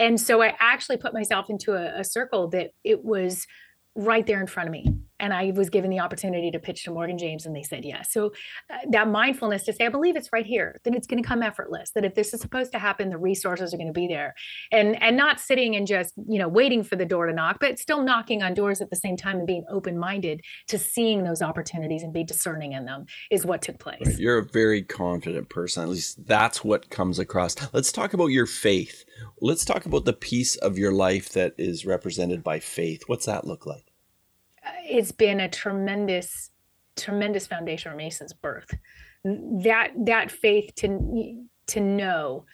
And 0.00 0.20
so 0.20 0.42
I 0.42 0.56
actually 0.58 0.96
put 0.96 1.14
myself 1.14 1.50
into 1.50 1.74
a, 1.74 2.00
a 2.00 2.04
circle 2.04 2.48
that 2.48 2.72
it 2.82 3.04
was 3.04 3.46
right 3.94 4.26
there 4.26 4.40
in 4.40 4.48
front 4.48 4.68
of 4.68 4.72
me 4.72 4.92
and 5.20 5.32
I 5.32 5.52
was 5.54 5.70
given 5.70 5.90
the 5.90 6.00
opportunity 6.00 6.50
to 6.50 6.58
pitch 6.58 6.84
to 6.84 6.90
Morgan 6.90 7.18
James, 7.18 7.46
and 7.46 7.54
they 7.54 7.62
said 7.62 7.84
yes. 7.84 8.12
So 8.12 8.32
uh, 8.70 8.78
that 8.90 9.08
mindfulness 9.08 9.64
to 9.64 9.72
say, 9.72 9.86
I 9.86 9.88
believe 9.88 10.16
it's 10.16 10.32
right 10.32 10.46
here, 10.46 10.80
that 10.84 10.94
it's 10.94 11.06
going 11.06 11.22
to 11.22 11.26
come 11.26 11.42
effortless. 11.42 11.90
That 11.90 12.04
if 12.04 12.14
this 12.14 12.34
is 12.34 12.40
supposed 12.40 12.72
to 12.72 12.78
happen, 12.78 13.10
the 13.10 13.18
resources 13.18 13.72
are 13.74 13.76
going 13.76 13.88
to 13.88 13.92
be 13.92 14.08
there, 14.08 14.34
and 14.72 15.00
and 15.02 15.16
not 15.16 15.40
sitting 15.40 15.76
and 15.76 15.86
just 15.86 16.14
you 16.28 16.38
know 16.38 16.48
waiting 16.48 16.82
for 16.82 16.96
the 16.96 17.06
door 17.06 17.26
to 17.26 17.32
knock, 17.32 17.58
but 17.60 17.78
still 17.78 18.02
knocking 18.02 18.42
on 18.42 18.54
doors 18.54 18.80
at 18.80 18.90
the 18.90 18.96
same 18.96 19.16
time 19.16 19.38
and 19.38 19.46
being 19.46 19.64
open 19.70 19.98
minded 19.98 20.42
to 20.68 20.78
seeing 20.78 21.24
those 21.24 21.42
opportunities 21.42 22.02
and 22.02 22.12
be 22.12 22.24
discerning 22.24 22.72
in 22.72 22.84
them 22.84 23.06
is 23.30 23.44
what 23.44 23.62
took 23.62 23.78
place. 23.78 24.18
You're 24.18 24.38
a 24.38 24.44
very 24.44 24.82
confident 24.82 25.48
person. 25.48 25.82
At 25.82 25.88
least 25.88 26.26
that's 26.26 26.64
what 26.64 26.90
comes 26.90 27.18
across. 27.18 27.56
Let's 27.72 27.92
talk 27.92 28.14
about 28.14 28.26
your 28.26 28.46
faith. 28.46 29.04
Let's 29.40 29.64
talk 29.64 29.86
about 29.86 30.04
the 30.04 30.12
piece 30.12 30.56
of 30.56 30.78
your 30.78 30.92
life 30.92 31.30
that 31.30 31.54
is 31.58 31.86
represented 31.86 32.42
by 32.44 32.60
faith. 32.60 33.04
What's 33.06 33.26
that 33.26 33.46
look 33.46 33.66
like? 33.66 33.87
It's 34.84 35.12
been 35.12 35.40
a 35.40 35.48
tremendous 35.48 36.50
tremendous 36.96 37.46
foundation 37.46 37.92
for 37.92 37.96
me 37.96 38.10
since 38.10 38.32
birth. 38.32 38.74
That 39.24 39.92
that 40.06 40.30
faith 40.30 40.74
to 40.76 41.46
to 41.68 41.80
know 41.80 42.44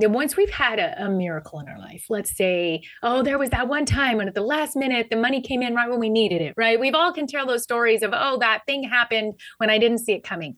that 0.00 0.10
once 0.10 0.36
we've 0.36 0.50
had 0.50 0.78
a, 0.78 1.04
a, 1.04 1.08
miracle 1.08 1.60
in 1.60 1.68
our 1.68 1.78
life 1.78 2.06
let's 2.08 2.34
say 2.34 2.82
oh 3.02 3.22
there 3.22 3.38
was 3.38 3.50
that 3.50 3.68
one 3.68 3.84
time 3.84 4.16
when 4.16 4.26
at 4.26 4.34
the 4.34 4.40
last 4.40 4.74
minute 4.74 5.08
the 5.10 5.16
money 5.16 5.42
came 5.42 5.62
in 5.62 5.74
right 5.74 5.90
when 5.90 6.00
we 6.00 6.08
needed 6.08 6.40
it 6.40 6.54
right? 6.56 6.80
We've 6.80 6.94
all 6.94 7.12
can 7.12 7.26
tell 7.26 7.46
those 7.46 7.62
stories 7.62 8.02
of 8.02 8.12
oh 8.14 8.38
that 8.38 8.62
thing 8.66 8.82
happened 8.82 9.34
when 9.58 9.70
i 9.70 9.78
didn't 9.78 9.98
see 9.98 10.12
it 10.12 10.24
coming. 10.24 10.56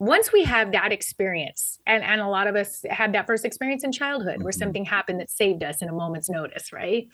Once 0.00 0.32
we 0.32 0.42
have 0.42 0.72
that 0.72 0.92
experience 0.92 1.78
and, 1.86 2.02
and 2.02 2.20
a 2.20 2.28
lot 2.28 2.46
of 2.46 2.56
us 2.56 2.84
had 2.88 3.12
that 3.14 3.26
first 3.26 3.44
experience 3.44 3.84
in 3.84 3.92
childhood 3.92 4.42
where 4.42 4.52
mm-hmm. 4.52 4.60
something 4.60 4.84
happened 4.84 5.20
that 5.20 5.30
saved 5.30 5.62
us 5.62 5.82
in 5.82 5.88
a 5.88 5.92
moment's 5.92 6.30
notice 6.30 6.72
right? 6.72 7.08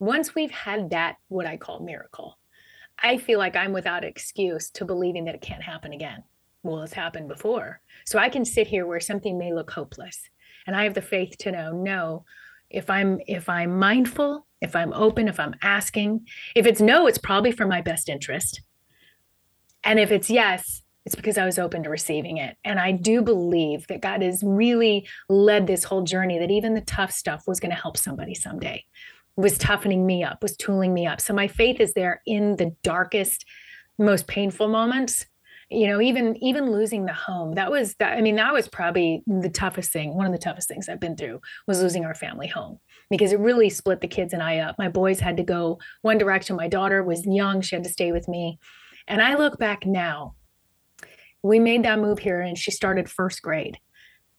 Once 0.00 0.34
we've 0.34 0.50
had 0.50 0.90
that 0.90 1.16
what 1.28 1.46
i 1.46 1.56
call 1.56 1.80
miracle 1.80 2.39
I 3.02 3.16
feel 3.16 3.38
like 3.38 3.56
I'm 3.56 3.72
without 3.72 4.04
excuse 4.04 4.70
to 4.70 4.84
believing 4.84 5.24
that 5.24 5.34
it 5.34 5.40
can't 5.42 5.62
happen 5.62 5.92
again. 5.92 6.22
Well, 6.62 6.82
it's 6.82 6.92
happened 6.92 7.28
before. 7.28 7.80
So 8.04 8.18
I 8.18 8.28
can 8.28 8.44
sit 8.44 8.66
here 8.66 8.86
where 8.86 9.00
something 9.00 9.38
may 9.38 9.52
look 9.52 9.70
hopeless. 9.70 10.20
And 10.66 10.76
I 10.76 10.84
have 10.84 10.94
the 10.94 11.02
faith 11.02 11.38
to 11.38 11.52
know, 11.52 11.72
no, 11.72 12.24
if 12.68 12.90
I'm 12.90 13.20
if 13.26 13.48
I'm 13.48 13.78
mindful, 13.78 14.46
if 14.60 14.76
I'm 14.76 14.92
open, 14.92 15.26
if 15.26 15.40
I'm 15.40 15.54
asking, 15.62 16.26
if 16.54 16.66
it's 16.66 16.80
no, 16.80 17.06
it's 17.06 17.18
probably 17.18 17.50
for 17.50 17.66
my 17.66 17.80
best 17.80 18.08
interest. 18.08 18.60
And 19.82 19.98
if 19.98 20.12
it's 20.12 20.30
yes, 20.30 20.82
it's 21.06 21.14
because 21.14 21.38
I 21.38 21.46
was 21.46 21.58
open 21.58 21.82
to 21.84 21.90
receiving 21.90 22.36
it. 22.36 22.56
And 22.64 22.78
I 22.78 22.92
do 22.92 23.22
believe 23.22 23.86
that 23.86 24.02
God 24.02 24.22
has 24.22 24.42
really 24.44 25.08
led 25.28 25.66
this 25.66 25.84
whole 25.84 26.02
journey, 26.02 26.38
that 26.38 26.50
even 26.50 26.74
the 26.74 26.82
tough 26.82 27.10
stuff 27.10 27.44
was 27.46 27.58
going 27.58 27.74
to 27.74 27.80
help 27.80 27.96
somebody 27.96 28.34
someday 28.34 28.84
was 29.36 29.58
toughening 29.58 30.06
me 30.06 30.22
up, 30.22 30.42
was 30.42 30.56
tooling 30.56 30.92
me 30.92 31.06
up. 31.06 31.20
So 31.20 31.32
my 31.32 31.48
faith 31.48 31.80
is 31.80 31.94
there 31.94 32.22
in 32.26 32.56
the 32.56 32.74
darkest, 32.82 33.44
most 33.98 34.26
painful 34.26 34.68
moments. 34.68 35.26
You 35.72 35.86
know, 35.86 36.00
even 36.00 36.36
even 36.42 36.72
losing 36.72 37.04
the 37.04 37.12
home. 37.12 37.54
That 37.54 37.70
was 37.70 37.94
that. 38.00 38.18
I 38.18 38.22
mean, 38.22 38.34
that 38.36 38.52
was 38.52 38.66
probably 38.66 39.22
the 39.28 39.48
toughest 39.48 39.92
thing. 39.92 40.16
One 40.16 40.26
of 40.26 40.32
the 40.32 40.38
toughest 40.38 40.66
things 40.66 40.88
I've 40.88 40.98
been 40.98 41.16
through 41.16 41.40
was 41.68 41.80
losing 41.80 42.04
our 42.04 42.14
family 42.14 42.48
home 42.48 42.80
because 43.08 43.30
it 43.30 43.38
really 43.38 43.70
split 43.70 44.00
the 44.00 44.08
kids 44.08 44.32
and 44.32 44.42
I 44.42 44.58
up. 44.58 44.74
My 44.78 44.88
boys 44.88 45.20
had 45.20 45.36
to 45.36 45.44
go 45.44 45.78
one 46.02 46.18
direction. 46.18 46.56
My 46.56 46.66
daughter 46.66 47.04
was 47.04 47.24
young; 47.24 47.60
she 47.60 47.76
had 47.76 47.84
to 47.84 47.90
stay 47.90 48.10
with 48.10 48.26
me. 48.26 48.58
And 49.06 49.22
I 49.22 49.36
look 49.36 49.60
back 49.60 49.86
now. 49.86 50.34
We 51.44 51.60
made 51.60 51.84
that 51.84 52.00
move 52.00 52.18
here, 52.18 52.40
and 52.40 52.58
she 52.58 52.72
started 52.72 53.08
first 53.08 53.40
grade 53.40 53.78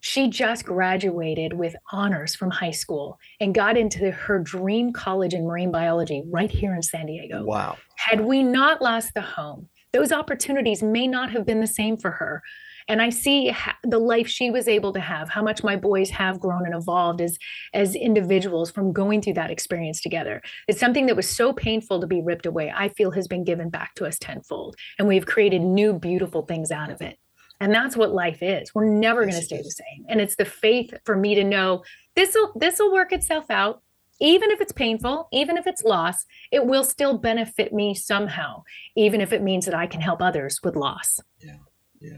she 0.01 0.29
just 0.29 0.65
graduated 0.65 1.53
with 1.53 1.75
honors 1.91 2.35
from 2.35 2.49
high 2.49 2.71
school 2.71 3.19
and 3.39 3.55
got 3.55 3.77
into 3.77 4.11
her 4.11 4.39
dream 4.39 4.91
college 4.91 5.33
in 5.33 5.45
marine 5.45 5.71
biology 5.71 6.23
right 6.27 6.51
here 6.51 6.75
in 6.75 6.81
San 6.81 7.05
Diego. 7.05 7.43
Wow. 7.45 7.77
Had 7.95 8.21
we 8.21 8.43
not 8.43 8.81
lost 8.81 9.13
the 9.13 9.21
home, 9.21 9.69
those 9.93 10.11
opportunities 10.11 10.81
may 10.81 11.07
not 11.07 11.31
have 11.31 11.45
been 11.45 11.59
the 11.59 11.67
same 11.67 11.97
for 11.97 12.11
her. 12.11 12.41
And 12.87 12.99
I 13.01 13.09
see 13.09 13.55
the 13.83 13.99
life 13.99 14.27
she 14.27 14.49
was 14.49 14.67
able 14.67 14.91
to 14.93 14.99
have, 14.99 15.29
how 15.29 15.43
much 15.43 15.63
my 15.63 15.75
boys 15.75 16.09
have 16.09 16.39
grown 16.39 16.65
and 16.65 16.73
evolved 16.73 17.21
as, 17.21 17.37
as 17.73 17.93
individuals 17.93 18.71
from 18.71 18.91
going 18.91 19.21
through 19.21 19.35
that 19.35 19.51
experience 19.51 20.01
together. 20.01 20.41
It's 20.67 20.79
something 20.79 21.05
that 21.05 21.15
was 21.15 21.29
so 21.29 21.53
painful 21.53 22.01
to 22.01 22.07
be 22.07 22.21
ripped 22.21 22.47
away, 22.47 22.73
I 22.75 22.89
feel 22.89 23.11
has 23.11 23.27
been 23.27 23.43
given 23.43 23.69
back 23.69 23.93
to 23.95 24.05
us 24.05 24.17
tenfold. 24.17 24.75
And 24.97 25.07
we've 25.07 25.27
created 25.27 25.61
new, 25.61 25.93
beautiful 25.93 26.41
things 26.41 26.71
out 26.71 26.89
of 26.89 27.01
it. 27.01 27.17
And 27.61 27.71
that's 27.71 27.95
what 27.95 28.11
life 28.11 28.41
is. 28.41 28.73
We're 28.73 28.89
never 28.89 29.21
going 29.21 29.35
to 29.35 29.41
stay 29.41 29.61
the 29.61 29.69
same. 29.69 30.05
And 30.09 30.19
it's 30.19 30.35
the 30.35 30.45
faith 30.45 30.95
for 31.05 31.15
me 31.15 31.35
to 31.35 31.43
know 31.43 31.83
this 32.15 32.33
will 32.33 32.51
this 32.55 32.79
will 32.79 32.91
work 32.91 33.13
itself 33.13 33.51
out. 33.51 33.83
Even 34.19 34.49
if 34.49 34.61
it's 34.61 34.71
painful, 34.71 35.27
even 35.31 35.57
if 35.57 35.67
it's 35.67 35.83
loss, 35.83 36.25
it 36.51 36.65
will 36.65 36.83
still 36.83 37.19
benefit 37.19 37.71
me 37.71 37.93
somehow, 37.93 38.63
even 38.95 39.21
if 39.21 39.31
it 39.31 39.43
means 39.43 39.65
that 39.65 39.75
I 39.75 39.85
can 39.85 40.01
help 40.01 40.21
others 40.23 40.59
with 40.63 40.75
loss. 40.75 41.19
Yeah. 41.39 41.57
Yeah. 41.99 42.17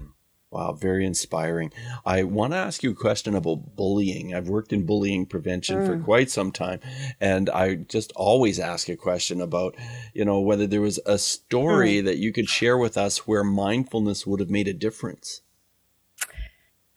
Wow, 0.54 0.74
very 0.74 1.06
inspiring. 1.06 1.74
I 2.06 2.24
want 2.24 2.54
to 2.54 2.58
ask 2.58 2.84
you 2.84 2.92
a 2.92 2.96
question 2.96 3.36
about 3.36 3.76
bullying. 3.76 4.36
I've 4.36 4.48
worked 4.48 4.72
in 4.72 4.86
bullying 4.86 5.26
prevention 5.26 5.80
mm. 5.80 5.86
for 5.88 5.98
quite 5.98 6.30
some 6.30 6.52
time, 6.52 6.80
and 7.20 7.50
I 7.50 7.76
just 7.76 8.12
always 8.16 8.60
ask 8.60 8.88
a 8.88 8.96
question 8.96 9.42
about, 9.42 9.76
you 10.14 10.24
know, 10.24 10.40
whether 10.40 10.68
there 10.68 10.82
was 10.82 11.00
a 11.06 11.18
story 11.18 11.96
mm. 11.96 12.06
that 12.06 12.18
you 12.18 12.32
could 12.32 12.48
share 12.48 12.78
with 12.78 12.98
us 12.98 13.28
where 13.28 13.44
mindfulness 13.44 14.28
would 14.28 14.40
have 14.40 14.52
made 14.52 14.68
a 14.68 14.74
difference. 14.74 15.42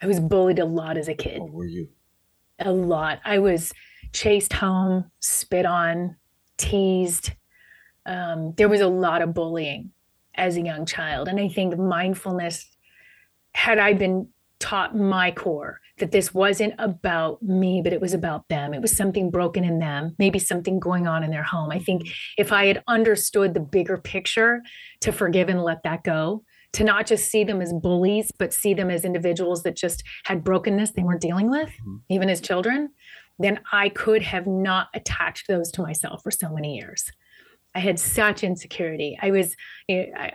I 0.02 0.06
was 0.06 0.20
bullied 0.20 0.58
a 0.58 0.66
lot 0.66 0.98
as 0.98 1.08
a 1.08 1.14
kid. 1.14 1.38
Oh, 1.40 1.46
were 1.46 1.64
you? 1.64 1.88
a 2.58 2.72
lot. 2.72 3.20
I 3.24 3.38
was 3.38 3.72
chased 4.12 4.52
home, 4.52 5.10
spit 5.20 5.66
on, 5.66 6.16
teased. 6.56 7.32
Um, 8.04 8.54
there 8.56 8.68
was 8.68 8.80
a 8.80 8.88
lot 8.88 9.22
of 9.22 9.34
bullying 9.34 9.90
as 10.34 10.56
a 10.56 10.62
young 10.62 10.86
child. 10.86 11.28
And 11.28 11.40
I 11.40 11.48
think 11.48 11.76
mindfulness, 11.78 12.75
had 13.56 13.78
I 13.78 13.94
been 13.94 14.28
taught 14.60 14.94
my 14.94 15.30
core 15.30 15.80
that 15.98 16.12
this 16.12 16.34
wasn't 16.34 16.74
about 16.78 17.42
me, 17.42 17.80
but 17.82 17.94
it 17.94 18.02
was 18.02 18.12
about 18.12 18.46
them. 18.48 18.74
It 18.74 18.82
was 18.82 18.94
something 18.94 19.30
broken 19.30 19.64
in 19.64 19.78
them, 19.78 20.14
maybe 20.18 20.38
something 20.38 20.78
going 20.78 21.06
on 21.06 21.24
in 21.24 21.30
their 21.30 21.42
home. 21.42 21.70
I 21.70 21.78
think 21.78 22.02
if 22.36 22.52
I 22.52 22.66
had 22.66 22.82
understood 22.86 23.54
the 23.54 23.60
bigger 23.60 23.96
picture 23.96 24.60
to 25.00 25.10
forgive 25.10 25.48
and 25.48 25.62
let 25.62 25.82
that 25.84 26.04
go, 26.04 26.44
to 26.74 26.84
not 26.84 27.06
just 27.06 27.30
see 27.30 27.44
them 27.44 27.62
as 27.62 27.72
bullies, 27.72 28.30
but 28.38 28.52
see 28.52 28.74
them 28.74 28.90
as 28.90 29.06
individuals 29.06 29.62
that 29.62 29.74
just 29.74 30.02
had 30.24 30.44
brokenness 30.44 30.90
they 30.90 31.02
weren't 31.02 31.22
dealing 31.22 31.48
with, 31.48 31.70
mm-hmm. 31.70 31.96
even 32.10 32.28
as 32.28 32.42
children, 32.42 32.90
then 33.38 33.60
I 33.72 33.88
could 33.88 34.20
have 34.20 34.46
not 34.46 34.88
attached 34.92 35.48
those 35.48 35.70
to 35.72 35.82
myself 35.82 36.22
for 36.22 36.30
so 36.30 36.50
many 36.50 36.76
years. 36.76 37.10
I 37.74 37.78
had 37.78 37.98
such 37.98 38.44
insecurity. 38.44 39.18
I 39.22 39.30
was, 39.30 39.56
I, 39.90 40.32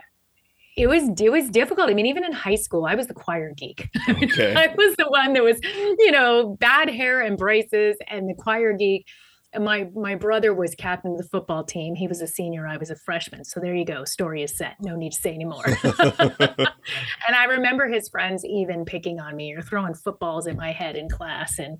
it 0.76 0.86
was 0.86 1.20
it 1.20 1.30
was 1.30 1.50
difficult. 1.50 1.90
I 1.90 1.94
mean, 1.94 2.06
even 2.06 2.24
in 2.24 2.32
high 2.32 2.54
school, 2.54 2.86
I 2.86 2.94
was 2.94 3.06
the 3.06 3.14
choir 3.14 3.52
geek. 3.56 3.90
Okay. 4.08 4.54
I 4.56 4.74
was 4.74 4.96
the 4.96 5.08
one 5.08 5.34
that 5.34 5.42
was, 5.42 5.58
you 5.62 6.10
know, 6.10 6.56
bad 6.58 6.88
hair 6.88 7.20
and 7.20 7.36
braces 7.36 7.96
and 8.08 8.28
the 8.28 8.34
choir 8.34 8.72
geek. 8.72 9.06
And 9.52 9.66
my 9.66 9.90
my 9.94 10.14
brother 10.14 10.54
was 10.54 10.74
captain 10.74 11.12
of 11.12 11.18
the 11.18 11.28
football 11.28 11.62
team. 11.62 11.94
He 11.94 12.08
was 12.08 12.22
a 12.22 12.26
senior. 12.26 12.66
I 12.66 12.78
was 12.78 12.90
a 12.90 12.96
freshman. 12.96 13.44
So 13.44 13.60
there 13.60 13.74
you 13.74 13.84
go. 13.84 14.04
Story 14.06 14.42
is 14.42 14.56
set. 14.56 14.76
No 14.80 14.96
need 14.96 15.12
to 15.12 15.20
say 15.20 15.34
anymore. 15.34 15.64
and 15.84 17.36
I 17.36 17.44
remember 17.44 17.88
his 17.88 18.08
friends 18.08 18.42
even 18.46 18.86
picking 18.86 19.20
on 19.20 19.36
me 19.36 19.52
or 19.54 19.60
throwing 19.60 19.92
footballs 19.92 20.46
at 20.46 20.56
my 20.56 20.72
head 20.72 20.96
in 20.96 21.10
class. 21.10 21.58
And 21.58 21.78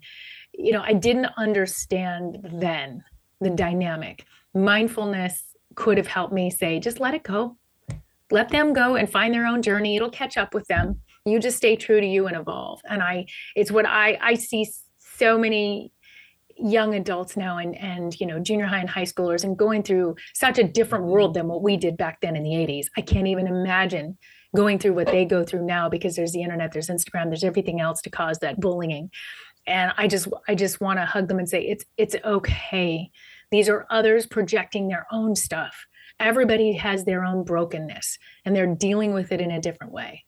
you 0.53 0.73
know, 0.73 0.83
I 0.83 0.93
didn't 0.93 1.29
understand 1.39 2.47
then 2.61 3.03
the 3.41 3.49
dynamic. 3.49 4.27
Mindfulness 4.55 5.43
could 5.77 5.97
have 5.97 6.07
helped 6.07 6.35
me 6.35 6.51
say, 6.51 6.79
just 6.79 7.01
let 7.01 7.15
it 7.15 7.23
go 7.23 7.57
let 8.33 8.49
them 8.49 8.73
go 8.73 8.97
and 8.97 9.09
find 9.09 9.33
their 9.33 9.47
own 9.47 9.63
journey. 9.63 9.95
It'll 9.95 10.11
catch 10.11 10.37
up 10.37 10.55
with 10.55 10.67
them. 10.67 11.01
You 11.25 11.39
just 11.39 11.59
stay 11.59 11.77
true 11.77 12.01
to 12.01 12.07
you 12.07 12.27
and 12.27 12.37
evolve. 12.37 12.81
And 12.89 13.03
i 13.03 13.27
it's 13.55 13.71
what 13.71 13.87
i 13.87 14.19
i 14.21 14.35
see 14.35 14.67
so 14.99 15.39
many 15.39 15.93
young 16.57 16.95
adults 16.95 17.37
now 17.37 17.59
and 17.59 17.77
and 17.77 18.19
you 18.21 18.27
know 18.27 18.39
junior 18.39 18.67
high 18.67 18.79
and 18.79 18.91
high 18.91 19.05
schoolers 19.05 19.45
and 19.45 19.57
going 19.57 19.83
through 19.83 20.15
such 20.35 20.59
a 20.59 20.65
different 20.65 21.07
world 21.07 21.35
than 21.35 21.49
what 21.49 21.63
we 21.63 21.77
did 21.77 21.97
back 21.97 22.21
then 22.21 22.37
in 22.37 22.43
the 22.43 22.51
80s 22.51 22.87
i 22.97 23.01
can't 23.01 23.27
even 23.27 23.47
imagine 23.47 24.19
going 24.55 24.79
through 24.79 24.93
what 24.93 25.07
they 25.07 25.25
go 25.25 25.45
through 25.45 25.65
now 25.65 25.89
because 25.89 26.15
there's 26.15 26.33
the 26.33 26.43
internet 26.43 26.73
there's 26.73 26.89
instagram 26.89 27.29
there's 27.29 27.45
everything 27.45 27.81
else 27.81 28.03
to 28.03 28.11
cause 28.11 28.39
that 28.41 28.61
bullying. 28.61 29.11
And 29.67 29.93
i 29.97 30.07
just 30.09 30.29
i 30.49 30.55
just 30.55 30.81
want 30.81 30.99
to 30.99 31.07
hug 31.07 31.29
them 31.29 31.39
and 31.39 31.49
say 31.49 31.63
it's 31.63 31.85
it's 31.97 32.17
okay. 32.25 33.11
These 33.51 33.69
are 33.69 33.87
others 33.91 34.27
projecting 34.27 34.89
their 34.89 35.07
own 35.13 35.37
stuff 35.37 35.87
everybody 36.21 36.73
has 36.73 37.05
their 37.05 37.25
own 37.25 37.45
brokenness 37.45 38.19
and 38.45 38.55
they're 38.55 38.75
dealing 38.75 39.13
with 39.13 39.33
it 39.33 39.41
in 39.41 39.51
a 39.51 39.61
different 39.61 39.93
way. 39.93 40.25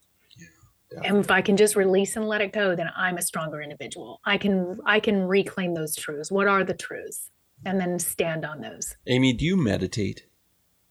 Yeah, 0.93 1.01
and 1.05 1.17
if 1.19 1.31
i 1.31 1.43
can 1.43 1.57
just 1.57 1.75
release 1.75 2.15
and 2.15 2.29
let 2.29 2.41
it 2.41 2.53
go 2.53 2.77
then 2.77 2.89
i'm 2.95 3.17
a 3.17 3.23
stronger 3.23 3.61
individual. 3.61 4.21
I 4.25 4.39
can 4.39 4.79
i 4.87 5.01
can 5.01 5.25
reclaim 5.25 5.75
those 5.75 5.97
truths. 5.97 6.31
What 6.31 6.47
are 6.47 6.65
the 6.65 6.75
truths? 6.75 7.31
And 7.67 7.81
then 7.81 7.99
stand 7.99 8.45
on 8.45 8.61
those. 8.61 8.97
Amy 9.07 9.33
do 9.33 9.45
you 9.45 9.57
meditate? 9.57 10.27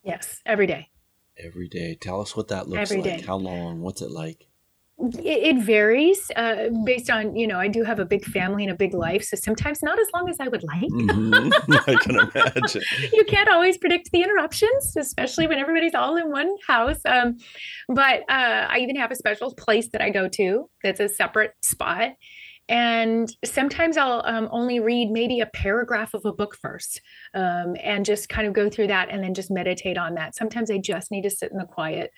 Yes 0.03 0.41
every 0.45 0.67
day. 0.67 0.89
Every 1.37 1.67
day. 1.67 1.95
Tell 1.95 2.21
us 2.21 2.35
what 2.35 2.49
that 2.49 2.67
looks 2.67 2.91
every 2.91 3.03
like. 3.03 3.19
day. 3.19 3.25
how 3.25 3.37
long? 3.37 3.81
What's 3.81 4.01
it 4.01 4.11
like 4.11 4.47
it, 4.99 5.57
varies 5.63 6.31
uh, 6.35 6.69
based 6.85 7.09
on 7.09 7.35
you 7.35 7.47
know 7.47 7.59
I 7.59 7.67
do 7.67 7.83
have 7.83 7.99
a 7.99 8.05
big 8.05 8.25
family 8.25 8.63
and 8.63 8.71
a 8.71 8.75
big 8.75 8.93
life, 8.93 9.23
so 9.23 9.35
sometimes 9.35 9.81
not 9.81 9.99
as 9.99 10.07
long 10.13 10.29
as 10.29 10.37
I 10.39 10.47
would 10.47 10.63
like. 10.63 10.89
Mm-hmm. 10.89 11.73
I 11.87 11.95
can 11.95 12.19
imagine. 12.19 12.81
you 13.13 13.23
can't 13.25 13.49
always 13.49 13.77
predict 13.77 14.11
the 14.11 14.21
interruptions, 14.21 14.95
especially 14.97 15.47
when 15.47 15.57
everybody's 15.57 15.95
all 15.95 16.15
in 16.15 16.31
one 16.31 16.55
house. 16.67 16.99
Um, 17.05 17.37
but 17.89 18.21
uh, 18.29 18.67
I 18.69 18.79
even 18.79 18.95
have 18.95 19.11
a 19.11 19.15
special 19.15 19.53
place 19.53 19.89
that 19.91 20.01
I 20.01 20.09
go 20.09 20.27
to 20.29 20.69
that's 20.83 20.99
a 20.99 21.09
separate 21.09 21.53
spot. 21.61 22.11
And 22.69 23.29
sometimes 23.43 23.97
I'll 23.97 24.21
um, 24.25 24.47
only 24.51 24.79
read 24.79 25.11
maybe 25.11 25.41
a 25.41 25.47
paragraph 25.47 26.13
of 26.13 26.23
a 26.23 26.31
book 26.31 26.55
first 26.61 27.01
um, 27.33 27.75
and 27.83 28.05
just 28.05 28.29
kind 28.29 28.47
of 28.47 28.53
go 28.53 28.69
through 28.69 28.87
that 28.87 29.09
and 29.09 29.21
then 29.21 29.33
just 29.33 29.51
meditate 29.51 29.97
on 29.97 30.15
that. 30.15 30.33
Sometimes 30.35 30.71
I 30.71 30.77
just 30.77 31.11
need 31.11 31.23
to 31.23 31.29
sit 31.29 31.51
in 31.51 31.57
the 31.57 31.65
quiet 31.65 32.11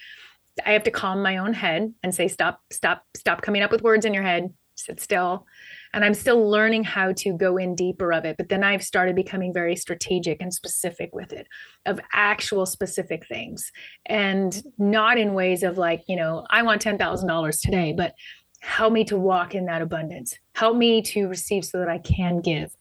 I 0.65 0.71
have 0.71 0.83
to 0.83 0.91
calm 0.91 1.21
my 1.21 1.37
own 1.37 1.53
head 1.53 1.93
and 2.03 2.13
say, 2.13 2.27
stop, 2.27 2.61
stop, 2.71 3.03
stop 3.15 3.41
coming 3.41 3.61
up 3.61 3.71
with 3.71 3.81
words 3.81 4.05
in 4.05 4.13
your 4.13 4.23
head, 4.23 4.53
sit 4.75 5.01
still. 5.01 5.45
And 5.93 6.03
I'm 6.03 6.13
still 6.13 6.49
learning 6.49 6.83
how 6.83 7.13
to 7.13 7.33
go 7.33 7.57
in 7.57 7.75
deeper 7.75 8.11
of 8.13 8.25
it. 8.25 8.37
But 8.37 8.49
then 8.49 8.63
I've 8.63 8.83
started 8.83 9.15
becoming 9.15 9.53
very 9.53 9.75
strategic 9.75 10.41
and 10.41 10.53
specific 10.53 11.13
with 11.13 11.33
it, 11.33 11.47
of 11.85 11.99
actual 12.13 12.65
specific 12.65 13.27
things. 13.27 13.71
And 14.05 14.61
not 14.77 15.17
in 15.17 15.33
ways 15.33 15.63
of 15.63 15.77
like, 15.77 16.03
you 16.07 16.15
know, 16.15 16.45
I 16.49 16.63
want 16.63 16.83
$10,000 16.83 17.61
today, 17.61 17.93
but 17.95 18.13
help 18.61 18.93
me 18.93 19.03
to 19.05 19.17
walk 19.17 19.55
in 19.55 19.65
that 19.65 19.81
abundance. 19.81 20.37
Help 20.53 20.75
me 20.75 21.01
to 21.01 21.27
receive 21.27 21.65
so 21.65 21.79
that 21.79 21.89
I 21.89 21.99
can 21.99 22.41
give. 22.41 22.75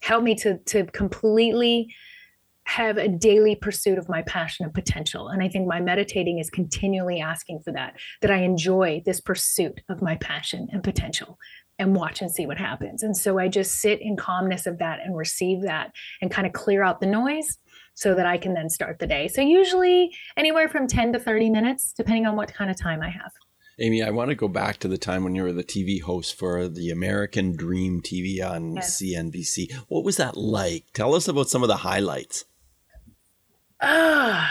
Help 0.00 0.22
me 0.22 0.34
to, 0.36 0.58
to 0.58 0.84
completely 0.86 1.94
have 2.64 2.96
a 2.96 3.08
daily 3.08 3.54
pursuit 3.54 3.98
of 3.98 4.08
my 4.08 4.22
passion 4.22 4.64
and 4.64 4.74
potential. 4.74 5.28
And 5.28 5.42
I 5.42 5.48
think 5.48 5.66
my 5.66 5.80
meditating 5.80 6.38
is 6.38 6.48
continually 6.48 7.20
asking 7.20 7.60
for 7.64 7.72
that, 7.72 7.96
that 8.20 8.30
I 8.30 8.38
enjoy 8.38 9.02
this 9.04 9.20
pursuit 9.20 9.80
of 9.88 10.00
my 10.00 10.16
passion 10.16 10.68
and 10.72 10.82
potential 10.82 11.38
and 11.78 11.96
watch 11.96 12.20
and 12.20 12.30
see 12.30 12.46
what 12.46 12.58
happens. 12.58 13.02
And 13.02 13.16
so 13.16 13.38
I 13.38 13.48
just 13.48 13.80
sit 13.80 14.00
in 14.00 14.16
calmness 14.16 14.66
of 14.66 14.78
that 14.78 15.00
and 15.04 15.16
receive 15.16 15.62
that 15.62 15.92
and 16.20 16.30
kind 16.30 16.46
of 16.46 16.52
clear 16.52 16.82
out 16.82 17.00
the 17.00 17.06
noise 17.06 17.58
so 17.94 18.14
that 18.14 18.26
I 18.26 18.38
can 18.38 18.54
then 18.54 18.70
start 18.70 18.98
the 18.98 19.06
day. 19.06 19.28
So 19.28 19.42
usually 19.42 20.14
anywhere 20.36 20.68
from 20.68 20.86
10 20.86 21.12
to 21.14 21.18
30 21.18 21.50
minutes, 21.50 21.92
depending 21.96 22.26
on 22.26 22.36
what 22.36 22.54
kind 22.54 22.70
of 22.70 22.80
time 22.80 23.02
I 23.02 23.10
have. 23.10 23.32
Amy, 23.78 24.02
I 24.02 24.10
want 24.10 24.28
to 24.28 24.34
go 24.34 24.48
back 24.48 24.78
to 24.78 24.88
the 24.88 24.98
time 24.98 25.24
when 25.24 25.34
you 25.34 25.42
were 25.42 25.52
the 25.52 25.64
TV 25.64 26.00
host 26.00 26.38
for 26.38 26.68
the 26.68 26.90
American 26.90 27.56
Dream 27.56 28.00
TV 28.00 28.42
on 28.42 28.76
yes. 28.76 29.00
CNBC. 29.00 29.72
What 29.88 30.04
was 30.04 30.18
that 30.18 30.36
like? 30.36 30.84
Tell 30.92 31.14
us 31.14 31.26
about 31.26 31.48
some 31.48 31.62
of 31.62 31.68
the 31.68 31.78
highlights 31.78 32.44
ah, 33.82 34.50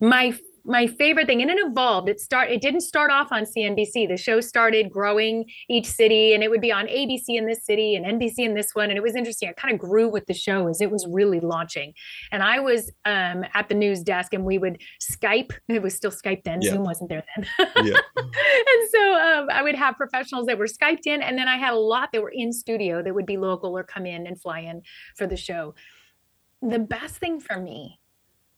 my 0.00 0.34
my 0.64 0.86
favorite 0.86 1.26
thing 1.26 1.42
and 1.42 1.50
it 1.50 1.58
evolved. 1.60 2.08
It 2.08 2.18
start 2.18 2.50
it 2.50 2.60
didn't 2.62 2.80
start 2.80 3.10
off 3.10 3.30
on 3.32 3.44
cnbc 3.44 4.08
the 4.08 4.16
show 4.16 4.40
started 4.40 4.90
growing 4.90 5.44
each 5.68 5.86
city 5.86 6.32
and 6.32 6.42
it 6.42 6.50
would 6.50 6.60
be 6.60 6.72
on 6.72 6.86
abc 6.86 7.24
in 7.28 7.46
this 7.46 7.64
city 7.64 7.94
and 7.94 8.06
nbc 8.06 8.38
in 8.38 8.54
this 8.54 8.74
one 8.74 8.90
and 8.90 8.96
it 8.96 9.02
was 9.02 9.14
interesting. 9.14 9.48
It 9.48 9.56
kind 9.56 9.74
of 9.74 9.80
grew 9.80 10.08
with 10.08 10.26
the 10.26 10.34
show 10.34 10.68
as 10.68 10.80
it 10.80 10.90
was 10.90 11.06
really 11.08 11.40
launching. 11.40 11.92
And 12.32 12.42
i 12.42 12.58
was 12.58 12.90
um, 13.04 13.44
at 13.54 13.68
the 13.68 13.74
news 13.74 14.02
desk 14.02 14.32
and 14.32 14.44
we 14.44 14.58
would 14.58 14.80
skype. 15.00 15.52
It 15.68 15.82
was 15.82 15.94
still 15.94 16.10
skype 16.10 16.44
then 16.44 16.62
yeah. 16.62 16.70
zoom 16.70 16.84
wasn't 16.84 17.10
there 17.10 17.24
then. 17.36 17.46
Yeah. 17.84 17.98
and 18.16 18.90
so 18.90 19.14
um, 19.14 19.48
i 19.50 19.62
would 19.62 19.74
have 19.74 19.96
professionals 19.96 20.46
that 20.46 20.58
were 20.58 20.66
skyped 20.66 21.06
in 21.06 21.22
and 21.22 21.36
then 21.36 21.48
i 21.48 21.56
had 21.56 21.74
a 21.74 21.78
lot 21.78 22.10
that 22.12 22.22
were 22.22 22.32
in 22.34 22.52
studio 22.52 23.02
that 23.02 23.14
would 23.14 23.26
be 23.26 23.36
local 23.36 23.76
or 23.76 23.84
come 23.84 24.06
in 24.06 24.26
and 24.26 24.40
fly 24.40 24.60
in 24.60 24.82
for 25.16 25.26
the 25.26 25.36
show. 25.36 25.74
The 26.62 26.78
best 26.78 27.16
thing 27.16 27.40
for 27.40 27.60
me 27.60 28.00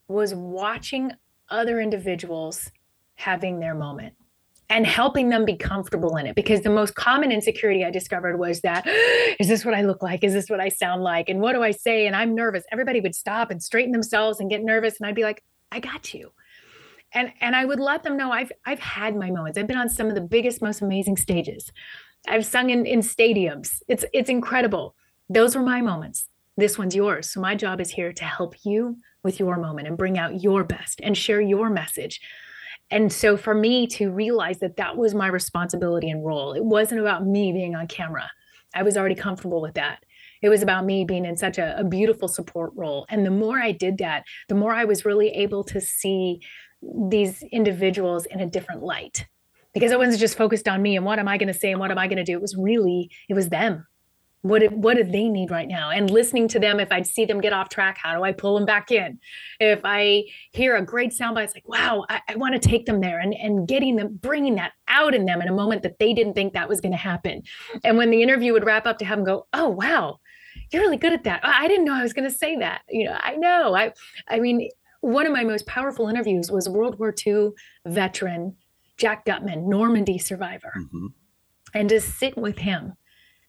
was 0.08 0.34
watching 0.34 1.12
other 1.50 1.80
individuals 1.80 2.70
having 3.14 3.60
their 3.60 3.74
moment 3.74 4.14
and 4.68 4.86
helping 4.86 5.28
them 5.28 5.44
be 5.44 5.56
comfortable 5.56 6.16
in 6.16 6.26
it. 6.26 6.34
Because 6.34 6.62
the 6.62 6.70
most 6.70 6.94
common 6.94 7.30
insecurity 7.30 7.84
i 7.84 7.90
discovered 7.90 8.38
was 8.38 8.60
that 8.62 8.84
is 9.40 9.48
this 9.48 9.64
what 9.64 9.74
i 9.74 9.82
look 9.82 10.02
like? 10.02 10.24
Is 10.24 10.32
this 10.32 10.50
what 10.50 10.60
i 10.60 10.68
sound 10.68 11.02
like? 11.02 11.28
And 11.28 11.40
what 11.40 11.52
do 11.52 11.62
i 11.62 11.70
say? 11.70 12.06
And 12.06 12.16
i'm 12.16 12.34
nervous. 12.34 12.64
Everybody 12.72 13.00
would 13.00 13.14
stop 13.14 13.50
and 13.50 13.62
straighten 13.62 13.92
themselves 13.92 14.40
and 14.40 14.50
get 14.50 14.62
nervous 14.62 14.98
and 14.98 15.06
i'd 15.06 15.14
be 15.14 15.22
like 15.22 15.42
i 15.72 15.80
got 15.80 16.12
you. 16.14 16.32
And 17.12 17.32
and 17.40 17.54
i 17.54 17.64
would 17.64 17.80
let 17.80 18.02
them 18.02 18.16
know 18.16 18.32
i've 18.32 18.52
i've 18.64 18.80
had 18.80 19.16
my 19.16 19.30
moments. 19.30 19.58
I've 19.58 19.66
been 19.66 19.76
on 19.76 19.88
some 19.88 20.08
of 20.08 20.14
the 20.14 20.20
biggest 20.20 20.62
most 20.62 20.82
amazing 20.82 21.16
stages. 21.16 21.70
I've 22.28 22.44
sung 22.44 22.70
in 22.70 22.86
in 22.86 23.00
stadiums. 23.00 23.82
It's 23.88 24.04
it's 24.12 24.28
incredible. 24.28 24.94
Those 25.28 25.56
were 25.56 25.62
my 25.62 25.80
moments. 25.80 26.28
This 26.56 26.78
one's 26.78 26.96
yours. 26.96 27.30
So 27.30 27.40
my 27.40 27.54
job 27.54 27.80
is 27.80 27.90
here 27.90 28.12
to 28.12 28.24
help 28.24 28.54
you 28.64 28.96
with 29.26 29.38
your 29.38 29.58
moment 29.58 29.88
and 29.88 29.98
bring 29.98 30.16
out 30.16 30.42
your 30.42 30.64
best 30.64 31.00
and 31.02 31.18
share 31.18 31.40
your 31.40 31.68
message. 31.68 32.20
And 32.90 33.12
so 33.12 33.36
for 33.36 33.52
me 33.52 33.86
to 33.88 34.10
realize 34.10 34.60
that 34.60 34.76
that 34.76 34.96
was 34.96 35.14
my 35.14 35.26
responsibility 35.26 36.08
and 36.08 36.24
role, 36.24 36.54
it 36.54 36.64
wasn't 36.64 37.00
about 37.00 37.26
me 37.26 37.52
being 37.52 37.74
on 37.74 37.88
camera. 37.88 38.30
I 38.74 38.82
was 38.82 38.96
already 38.96 39.16
comfortable 39.16 39.60
with 39.60 39.74
that. 39.74 40.04
It 40.42 40.48
was 40.48 40.62
about 40.62 40.84
me 40.84 41.04
being 41.04 41.24
in 41.24 41.36
such 41.36 41.58
a, 41.58 41.78
a 41.78 41.84
beautiful 41.84 42.28
support 42.28 42.72
role. 42.76 43.04
And 43.08 43.26
the 43.26 43.30
more 43.30 43.58
I 43.58 43.72
did 43.72 43.98
that, 43.98 44.24
the 44.48 44.54
more 44.54 44.72
I 44.72 44.84
was 44.84 45.04
really 45.04 45.28
able 45.30 45.64
to 45.64 45.80
see 45.80 46.40
these 47.10 47.42
individuals 47.50 48.26
in 48.26 48.40
a 48.40 48.46
different 48.46 48.82
light 48.82 49.26
because 49.74 49.92
it 49.92 49.98
wasn't 49.98 50.20
just 50.20 50.38
focused 50.38 50.68
on 50.68 50.80
me 50.80 50.96
and 50.96 51.04
what 51.04 51.18
am 51.18 51.28
I 51.28 51.36
going 51.36 51.52
to 51.52 51.58
say 51.58 51.72
and 51.72 51.80
what 51.80 51.90
am 51.90 51.98
I 51.98 52.06
going 52.06 52.18
to 52.18 52.24
do. 52.24 52.34
It 52.34 52.42
was 52.42 52.56
really, 52.56 53.10
it 53.28 53.34
was 53.34 53.48
them 53.48 53.86
what 54.48 54.60
do, 54.60 54.68
what 54.68 54.96
do 54.96 55.04
they 55.04 55.28
need 55.28 55.50
right 55.50 55.68
now? 55.68 55.90
And 55.90 56.10
listening 56.10 56.48
to 56.48 56.58
them 56.58 56.80
if 56.80 56.90
i'd 56.92 57.06
see 57.06 57.24
them 57.24 57.40
get 57.40 57.52
off 57.52 57.68
track 57.68 57.98
how 58.02 58.14
do 58.16 58.22
i 58.22 58.32
pull 58.32 58.54
them 58.54 58.66
back 58.66 58.90
in? 58.90 59.18
If 59.60 59.80
i 59.84 60.24
hear 60.52 60.76
a 60.76 60.84
great 60.84 61.12
soundbite 61.12 61.44
it's 61.44 61.54
like 61.54 61.68
wow 61.68 62.04
i, 62.08 62.20
I 62.28 62.36
want 62.36 62.54
to 62.60 62.68
take 62.68 62.86
them 62.86 63.00
there 63.00 63.20
and, 63.20 63.34
and 63.34 63.66
getting 63.66 63.96
them 63.96 64.18
bringing 64.20 64.54
that 64.56 64.72
out 64.88 65.14
in 65.14 65.26
them 65.26 65.40
in 65.40 65.48
a 65.48 65.52
moment 65.52 65.82
that 65.82 65.98
they 65.98 66.12
didn't 66.14 66.34
think 66.34 66.52
that 66.52 66.68
was 66.68 66.80
going 66.80 66.92
to 66.92 66.98
happen. 66.98 67.42
And 67.84 67.96
when 67.96 68.10
the 68.10 68.22
interview 68.22 68.52
would 68.52 68.64
wrap 68.64 68.86
up 68.86 68.98
to 68.98 69.04
have 69.04 69.18
them 69.18 69.24
go 69.24 69.46
oh 69.52 69.68
wow 69.68 70.18
you're 70.70 70.82
really 70.82 70.96
good 70.96 71.12
at 71.12 71.24
that. 71.24 71.40
I 71.44 71.68
didn't 71.68 71.84
know 71.84 71.94
i 71.94 72.02
was 72.02 72.12
going 72.12 72.28
to 72.28 72.36
say 72.36 72.56
that. 72.56 72.82
You 72.88 73.04
know 73.06 73.16
i 73.20 73.36
know. 73.36 73.74
I 73.74 73.92
i 74.28 74.38
mean 74.40 74.68
one 75.00 75.26
of 75.26 75.32
my 75.32 75.44
most 75.44 75.66
powerful 75.66 76.08
interviews 76.08 76.50
was 76.50 76.68
world 76.68 76.98
war 76.98 77.14
ii 77.26 77.50
veteran 77.86 78.56
jack 78.96 79.24
gutman 79.24 79.68
normandy 79.68 80.18
survivor. 80.18 80.72
Mm-hmm. 80.76 81.06
and 81.74 81.88
to 81.90 82.00
sit 82.00 82.36
with 82.36 82.58
him 82.58 82.94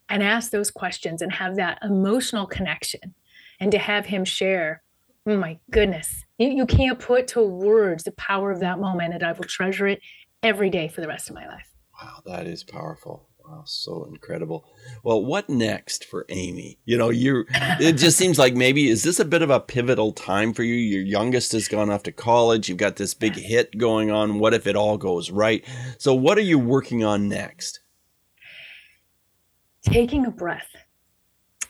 and 0.10 0.24
ask 0.24 0.52
those 0.52 0.72
questions 0.72 1.22
and 1.22 1.34
have 1.34 1.56
that 1.56 1.80
emotional 1.84 2.46
connection 2.46 3.14
and 3.60 3.72
to 3.72 3.78
have 3.78 4.06
him 4.08 4.26
share 4.26 4.84
oh 5.28 5.38
my 5.38 5.60
goodness 5.72 6.24
you, 6.38 6.50
you 6.50 6.66
can't 6.66 7.00
put 7.00 7.28
to 7.28 7.42
words 7.42 8.04
the 8.04 8.12
power 8.12 8.52
of 8.52 8.60
that 8.60 8.80
moment 8.80 9.14
and 9.14 9.24
i 9.24 9.32
will 9.32 9.44
treasure 9.44 9.88
it 9.88 10.00
every 10.44 10.70
day 10.70 10.88
for 10.88 11.02
the 11.02 11.08
rest 11.08 11.30
of 11.30 11.36
my 11.36 11.48
life. 11.48 11.70
Wow 12.02 12.22
that 12.26 12.48
is 12.48 12.64
powerful. 12.64 13.28
Wow 13.44 13.64
so 13.66 14.06
incredible. 14.06 14.66
Well 15.04 15.24
what 15.24 15.50
next 15.50 16.06
for 16.06 16.26
amy? 16.30 16.80
You 16.86 16.98
know 16.98 17.10
you 17.10 17.46
it 17.80 17.94
just 17.94 18.18
seems 18.18 18.38
like 18.38 18.56
maybe 18.56 18.88
is 18.90 19.04
this 19.04 19.20
a 19.20 19.26
bit 19.26 19.42
of 19.42 19.50
a 19.50 19.60
pivotal 19.60 20.12
time 20.12 20.54
for 20.54 20.64
you? 20.64 20.76
Your 20.76 21.04
youngest 21.04 21.54
has 21.54 21.68
gone 21.68 21.90
off 21.90 22.04
to 22.04 22.12
college. 22.12 22.70
You've 22.70 22.78
got 22.78 22.98
this 22.98 23.14
big 23.14 23.36
hit 23.36 23.78
going 23.78 24.12
on. 24.12 24.40
What 24.40 24.54
if 24.54 24.68
it 24.68 24.76
all 24.76 24.98
goes 24.98 25.32
right? 25.32 25.66
So 25.98 26.14
what 26.14 26.38
are 26.38 26.42
you 26.42 26.60
working 26.60 27.04
on 27.04 27.28
next 27.28 27.80
taking 29.88 30.26
a 30.26 30.32
breath. 30.32 30.68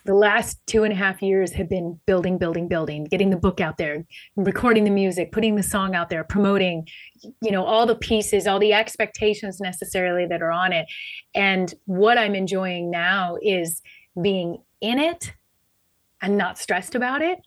The 0.05 0.13
last 0.13 0.65
two 0.65 0.83
and 0.83 0.93
a 0.93 0.95
half 0.95 1.21
years 1.21 1.51
have 1.51 1.69
been 1.69 1.99
building, 2.07 2.37
building, 2.37 2.67
building, 2.67 3.03
getting 3.03 3.29
the 3.29 3.37
book 3.37 3.61
out 3.61 3.77
there, 3.77 4.05
recording 4.35 4.85
the 4.85 4.89
music, 4.89 5.31
putting 5.31 5.55
the 5.55 5.61
song 5.61 5.93
out 5.93 6.09
there, 6.09 6.23
promoting, 6.23 6.87
you 7.41 7.51
know, 7.51 7.63
all 7.63 7.85
the 7.85 7.95
pieces, 7.95 8.47
all 8.47 8.57
the 8.57 8.73
expectations 8.73 9.59
necessarily 9.59 10.25
that 10.25 10.41
are 10.41 10.51
on 10.51 10.73
it. 10.73 10.87
And 11.35 11.73
what 11.85 12.17
I'm 12.17 12.33
enjoying 12.33 12.89
now 12.89 13.37
is 13.41 13.81
being 14.19 14.63
in 14.81 14.97
it 14.97 15.33
and 16.21 16.37
not 16.37 16.57
stressed 16.57 16.95
about 16.95 17.21
it. 17.21 17.39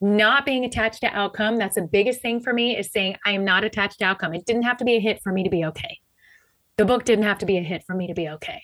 Not 0.00 0.44
being 0.44 0.64
attached 0.64 1.00
to 1.00 1.06
outcome. 1.08 1.56
That's 1.56 1.76
the 1.76 1.82
biggest 1.82 2.20
thing 2.20 2.40
for 2.40 2.52
me 2.52 2.76
is 2.76 2.92
saying 2.92 3.16
i 3.24 3.32
am 3.32 3.44
not 3.44 3.64
attached 3.64 3.98
to 4.00 4.04
outcome. 4.04 4.34
It 4.34 4.44
didn't 4.44 4.64
have 4.64 4.76
to 4.76 4.84
be 4.84 4.96
a 4.96 5.00
hit 5.00 5.22
for 5.22 5.32
me 5.32 5.42
to 5.42 5.50
be 5.50 5.64
okay. 5.64 5.98
The 6.76 6.84
book 6.84 7.04
didn't 7.04 7.24
have 7.24 7.38
to 7.38 7.46
be 7.46 7.56
a 7.56 7.62
hit 7.62 7.82
for 7.84 7.96
me 7.96 8.06
to 8.06 8.14
be 8.14 8.28
okay 8.28 8.62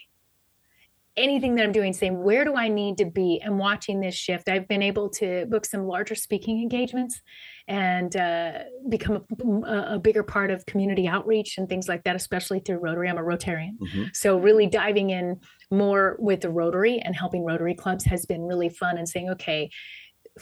anything 1.17 1.57
that 1.57 1.65
I'm 1.65 1.73
doing, 1.73 1.93
saying, 1.93 2.23
where 2.23 2.45
do 2.45 2.55
I 2.55 2.69
need 2.69 2.99
to 2.99 3.05
be? 3.05 3.41
And 3.43 3.59
watching 3.59 4.01
this 4.01 4.15
shift, 4.15 4.49
I've 4.49 4.67
been 4.67 4.83
able 4.83 5.11
to 5.11 5.47
book 5.47 5.67
some 5.67 5.87
larger 5.87 6.15
speaking 6.15 6.63
engagements 6.63 7.21
and 7.69 8.15
uh, 8.17 8.61
become 8.89 9.25
a, 9.67 9.95
a, 9.95 9.99
bigger 9.99 10.23
part 10.23 10.51
of 10.51 10.65
community 10.67 11.07
outreach 11.07 11.59
and 11.59 11.69
things 11.69 11.87
like 11.87 12.05
that, 12.05 12.17
especially 12.17 12.61
through 12.61 12.79
Rotary. 12.79 13.09
I'm 13.09 13.19
a 13.19 13.23
Rotarian. 13.23 13.79
Mm-hmm. 13.79 14.05
So, 14.15 14.39
really 14.39 14.67
diving 14.67 15.11
in 15.11 15.41
more 15.71 16.17
with 16.19 16.41
the 16.41 16.51
Rotary 16.51 16.99
and 16.99 17.15
helping 17.15 17.45
Rotary 17.45 17.75
clubs 17.75 18.05
has 18.07 18.25
been 18.27 18.43
really 18.43 18.71
fun 18.71 18.97
and 18.97 19.09
saying, 19.09 19.31
okay, 19.31 19.71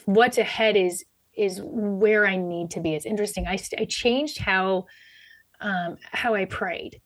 what's 0.05 0.39
ahead 0.39 0.77
is 0.77 1.05
is 1.37 1.61
where 1.63 2.27
I 2.27 2.37
need 2.37 2.71
to 2.73 2.81
be. 2.81 2.95
It's 2.95 3.07
interesting. 3.07 3.47
I, 3.47 3.59
I 3.79 3.87
changed 3.87 4.39
how 4.39 4.87
um, 5.61 5.97
how 6.13 6.35
I 6.35 6.45
prayed 6.45 7.01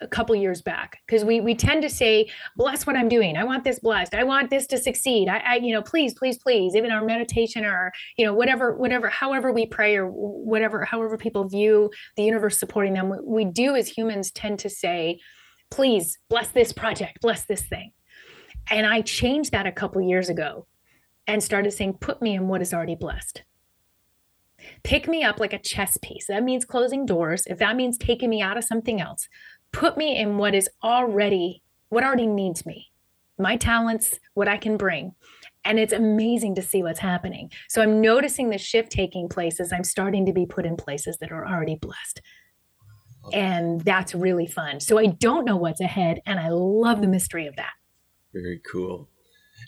a 0.00 0.06
couple 0.06 0.34
years 0.34 0.62
back 0.62 1.00
because 1.06 1.24
we 1.24 1.40
we 1.40 1.54
tend 1.54 1.82
to 1.82 1.90
say 1.90 2.28
bless 2.56 2.86
what 2.86 2.96
i'm 2.96 3.08
doing. 3.08 3.36
I 3.36 3.44
want 3.44 3.64
this 3.64 3.78
blessed. 3.78 4.14
I 4.14 4.24
want 4.24 4.50
this 4.50 4.66
to 4.68 4.78
succeed. 4.78 5.28
I, 5.28 5.38
I, 5.38 5.54
you 5.56 5.72
know 5.72 5.82
please 5.82 6.14
please 6.14 6.38
please 6.38 6.74
even 6.74 6.90
our 6.90 7.04
meditation 7.04 7.64
or 7.64 7.92
you 8.16 8.24
know 8.24 8.34
whatever 8.34 8.76
whatever 8.76 9.08
however 9.08 9.52
we 9.52 9.66
pray 9.66 9.96
or 9.96 10.06
whatever 10.06 10.84
however 10.84 11.16
people 11.16 11.48
view 11.48 11.90
the 12.16 12.22
universe 12.22 12.58
supporting 12.58 12.94
them 12.94 13.12
we 13.24 13.44
do 13.44 13.76
as 13.76 13.88
humans 13.88 14.30
tend 14.30 14.58
to 14.60 14.70
say 14.70 15.18
please 15.70 16.18
bless 16.28 16.48
this 16.48 16.72
project 16.72 17.20
bless 17.20 17.44
this 17.44 17.62
thing. 17.62 17.92
And 18.70 18.86
i 18.86 19.00
changed 19.02 19.52
that 19.52 19.66
a 19.66 19.72
couple 19.72 20.00
years 20.02 20.28
ago 20.28 20.66
and 21.26 21.42
started 21.42 21.72
saying 21.72 21.94
put 21.94 22.22
me 22.22 22.34
in 22.34 22.48
what 22.48 22.62
is 22.62 22.72
already 22.72 22.94
blessed. 22.94 23.42
Pick 24.82 25.08
me 25.08 25.22
up 25.22 25.40
like 25.40 25.52
a 25.52 25.58
chess 25.58 25.98
piece. 26.02 26.26
That 26.26 26.42
means 26.42 26.64
closing 26.64 27.06
doors. 27.06 27.46
If 27.46 27.58
that 27.58 27.76
means 27.76 27.98
taking 27.98 28.30
me 28.30 28.40
out 28.40 28.56
of 28.56 28.64
something 28.64 29.00
else 29.00 29.28
put 29.72 29.96
me 29.96 30.16
in 30.18 30.38
what 30.38 30.54
is 30.54 30.68
already 30.82 31.62
what 31.88 32.04
already 32.04 32.26
needs 32.26 32.66
me 32.66 32.90
my 33.38 33.56
talents 33.56 34.18
what 34.34 34.48
i 34.48 34.56
can 34.56 34.76
bring. 34.76 35.14
And 35.64 35.80
it's 35.80 35.92
amazing 35.92 36.54
to 36.54 36.62
see 36.62 36.84
what's 36.84 37.00
happening. 37.00 37.50
So 37.68 37.82
i'm 37.82 38.00
noticing 38.00 38.50
the 38.50 38.58
shift 38.58 38.90
taking 38.90 39.28
place 39.28 39.60
as 39.60 39.72
i'm 39.72 39.84
starting 39.84 40.24
to 40.26 40.32
be 40.32 40.46
put 40.46 40.66
in 40.66 40.76
places 40.76 41.18
that 41.18 41.32
are 41.32 41.46
already 41.46 41.76
blessed. 41.76 42.20
And 43.32 43.80
that's 43.80 44.14
really 44.14 44.46
fun. 44.46 44.80
So 44.80 44.98
i 44.98 45.06
don't 45.06 45.44
know 45.44 45.56
what's 45.56 45.80
ahead 45.80 46.20
and 46.26 46.38
i 46.40 46.48
love 46.48 47.00
the 47.00 47.08
mystery 47.08 47.46
of 47.46 47.56
that. 47.56 47.72
Very 48.32 48.60
cool 48.70 49.08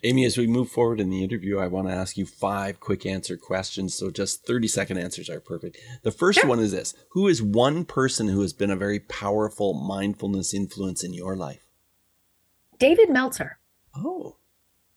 Amy, 0.04 0.24
as 0.24 0.38
we 0.38 0.46
move 0.46 0.70
forward 0.70 1.00
in 1.00 1.10
the 1.10 1.24
interview, 1.24 1.58
I 1.58 1.66
want 1.66 1.88
to 1.88 1.94
ask 1.94 2.16
you 2.16 2.26
five 2.26 2.80
quick 2.80 3.04
answer 3.04 3.36
questions. 3.36 3.94
So 3.94 4.10
just 4.10 4.46
30 4.46 4.68
second 4.68 4.98
answers 4.98 5.28
are 5.28 5.40
perfect. 5.40 5.78
The 6.02 6.12
first 6.12 6.40
sure. 6.40 6.48
one 6.48 6.60
is 6.60 6.72
this 6.72 6.94
Who 7.10 7.28
is 7.28 7.42
one 7.42 7.84
person 7.84 8.28
who 8.28 8.42
has 8.42 8.52
been 8.52 8.70
a 8.70 8.76
very 8.76 9.00
powerful 9.00 9.74
mindfulness 9.74 10.54
influence 10.54 11.02
in 11.02 11.12
your 11.12 11.36
life? 11.36 11.66
David 12.78 13.10
Meltzer. 13.10 13.58
Oh. 13.96 14.36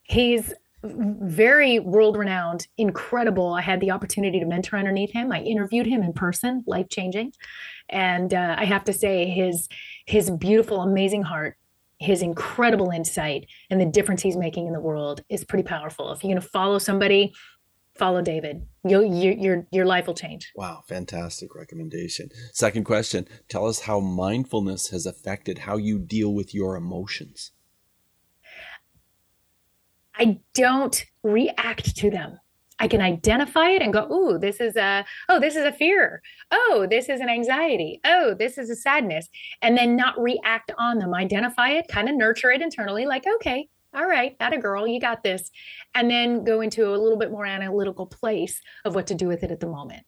He's 0.04 0.52
very 0.84 1.78
world 1.78 2.16
renowned, 2.16 2.66
incredible. 2.76 3.54
I 3.54 3.60
had 3.60 3.80
the 3.80 3.92
opportunity 3.92 4.40
to 4.40 4.46
mentor 4.46 4.76
underneath 4.76 5.12
him. 5.12 5.30
I 5.30 5.40
interviewed 5.40 5.86
him 5.86 6.02
in 6.02 6.12
person, 6.12 6.64
life 6.66 6.88
changing. 6.88 7.32
And 7.88 8.34
uh, 8.34 8.56
I 8.58 8.64
have 8.64 8.84
to 8.84 8.92
say, 8.92 9.26
his 9.26 9.68
his 10.06 10.30
beautiful, 10.30 10.80
amazing 10.80 11.22
heart 11.22 11.56
his 12.02 12.22
incredible 12.22 12.90
insight 12.90 13.46
and 13.70 13.80
the 13.80 13.86
difference 13.86 14.22
he's 14.22 14.36
making 14.36 14.66
in 14.66 14.72
the 14.72 14.80
world 14.80 15.22
is 15.28 15.44
pretty 15.44 15.64
powerful. 15.64 16.12
If 16.12 16.22
you're 16.22 16.32
going 16.32 16.42
to 16.42 16.48
follow 16.48 16.78
somebody, 16.78 17.32
follow 17.94 18.22
David. 18.22 18.66
You, 18.84 19.02
your 19.02 19.66
your 19.70 19.86
life 19.86 20.06
will 20.06 20.14
change. 20.14 20.50
Wow, 20.56 20.82
fantastic 20.88 21.54
recommendation. 21.54 22.30
Second 22.52 22.84
question: 22.84 23.28
Tell 23.48 23.66
us 23.66 23.80
how 23.80 24.00
mindfulness 24.00 24.88
has 24.88 25.06
affected 25.06 25.58
how 25.58 25.76
you 25.76 25.98
deal 25.98 26.34
with 26.34 26.54
your 26.54 26.76
emotions. 26.76 27.52
I 30.14 30.40
don't 30.54 31.04
react 31.22 31.96
to 31.96 32.10
them. 32.10 32.38
I 32.82 32.88
can 32.88 33.00
identify 33.00 33.68
it 33.70 33.80
and 33.80 33.92
go, 33.92 34.08
"Ooh, 34.12 34.38
this 34.38 34.60
is 34.60 34.76
a 34.76 35.04
oh, 35.28 35.38
this 35.38 35.54
is 35.54 35.64
a 35.64 35.72
fear. 35.72 36.20
Oh, 36.50 36.86
this 36.90 37.08
is 37.08 37.20
an 37.20 37.28
anxiety. 37.28 38.00
Oh, 38.04 38.34
this 38.34 38.58
is 38.58 38.68
a 38.70 38.76
sadness." 38.76 39.28
And 39.62 39.78
then 39.78 39.94
not 39.96 40.20
react 40.20 40.72
on 40.78 40.98
them. 40.98 41.14
Identify 41.14 41.70
it, 41.70 41.86
kind 41.88 42.08
of 42.08 42.16
nurture 42.16 42.50
it 42.50 42.60
internally 42.60 43.06
like, 43.06 43.24
"Okay, 43.36 43.68
all 43.94 44.06
right, 44.06 44.36
that 44.40 44.52
a 44.52 44.58
girl, 44.58 44.86
you 44.86 44.98
got 45.00 45.22
this." 45.22 45.50
And 45.94 46.10
then 46.10 46.42
go 46.42 46.60
into 46.60 46.88
a 46.88 46.98
little 46.98 47.18
bit 47.18 47.30
more 47.30 47.46
analytical 47.46 48.06
place 48.06 48.60
of 48.84 48.96
what 48.96 49.06
to 49.06 49.14
do 49.14 49.28
with 49.28 49.44
it 49.44 49.52
at 49.52 49.60
the 49.60 49.68
moment. 49.68 50.04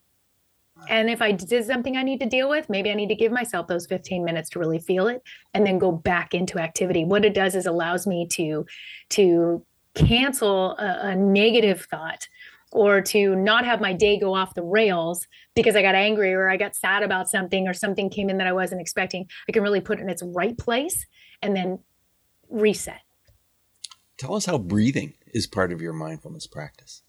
And 0.88 1.08
if 1.08 1.22
I 1.22 1.30
did 1.30 1.64
something 1.64 1.96
I 1.96 2.02
need 2.02 2.18
to 2.20 2.26
deal 2.26 2.50
with, 2.50 2.68
maybe 2.68 2.90
I 2.90 2.94
need 2.94 3.08
to 3.08 3.14
give 3.14 3.30
myself 3.30 3.68
those 3.68 3.86
15 3.86 4.24
minutes 4.24 4.50
to 4.50 4.58
really 4.58 4.80
feel 4.80 5.06
it 5.06 5.22
and 5.54 5.64
then 5.64 5.78
go 5.78 5.92
back 5.92 6.34
into 6.34 6.58
activity. 6.58 7.04
What 7.04 7.24
it 7.24 7.34
does 7.34 7.54
is 7.54 7.66
allows 7.66 8.06
me 8.06 8.26
to 8.32 8.66
to 9.10 9.64
cancel 9.94 10.72
a, 10.78 11.10
a 11.10 11.16
negative 11.16 11.86
thought 11.88 12.26
or 12.74 13.00
to 13.00 13.36
not 13.36 13.64
have 13.64 13.80
my 13.80 13.92
day 13.92 14.18
go 14.18 14.34
off 14.34 14.54
the 14.54 14.62
rails 14.62 15.26
because 15.54 15.76
I 15.76 15.82
got 15.82 15.94
angry 15.94 16.34
or 16.34 16.50
I 16.50 16.56
got 16.56 16.74
sad 16.74 17.04
about 17.04 17.30
something 17.30 17.68
or 17.68 17.72
something 17.72 18.10
came 18.10 18.28
in 18.28 18.38
that 18.38 18.48
I 18.48 18.52
wasn't 18.52 18.80
expecting, 18.80 19.26
I 19.48 19.52
can 19.52 19.62
really 19.62 19.80
put 19.80 20.00
it 20.00 20.02
in 20.02 20.10
its 20.10 20.22
right 20.24 20.58
place 20.58 21.06
and 21.40 21.56
then 21.56 21.78
reset. 22.50 23.00
Tell 24.18 24.34
us 24.34 24.44
how 24.44 24.58
breathing 24.58 25.14
is 25.32 25.46
part 25.46 25.72
of 25.72 25.80
your 25.80 25.92
mindfulness 25.92 26.48
practice. 26.48 27.02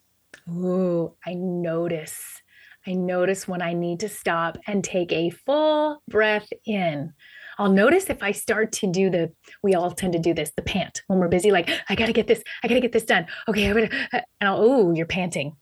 Oh, 0.48 1.16
I 1.26 1.34
notice. 1.34 2.42
I 2.86 2.94
notice 2.94 3.48
when 3.48 3.64
I 3.64 3.74
need 3.74 4.02
to 4.02 4.10
stop 4.10 4.60
and 4.68 4.84
take 4.84 5.12
a 5.12 5.32
full 5.32 6.04
breath 6.08 6.48
in. 6.66 7.14
I'll 7.58 7.72
notice 7.72 8.10
if 8.10 8.22
I 8.22 8.32
start 8.32 8.72
to 8.74 8.92
do 8.92 9.10
the, 9.10 9.32
we 9.64 9.76
all 9.76 9.92
tend 9.92 10.14
to 10.14 10.20
do 10.20 10.34
this, 10.34 10.52
the 10.56 10.62
pant 10.62 11.02
when 11.08 11.20
we're 11.20 11.28
busy, 11.28 11.52
like, 11.52 11.70
I 11.90 11.96
got 11.96 12.08
to 12.08 12.14
get 12.14 12.28
this, 12.28 12.44
I 12.64 12.68
got 12.68 12.76
to 12.76 12.82
get 12.82 12.92
this 12.92 13.06
done. 13.06 13.28
Okay. 13.48 13.70
I'm 13.70 13.76
gonna, 13.76 13.90
and 14.12 14.24
I'll, 14.42 14.58
oh, 14.60 14.94
you're 14.94 15.06
panting. 15.06 15.56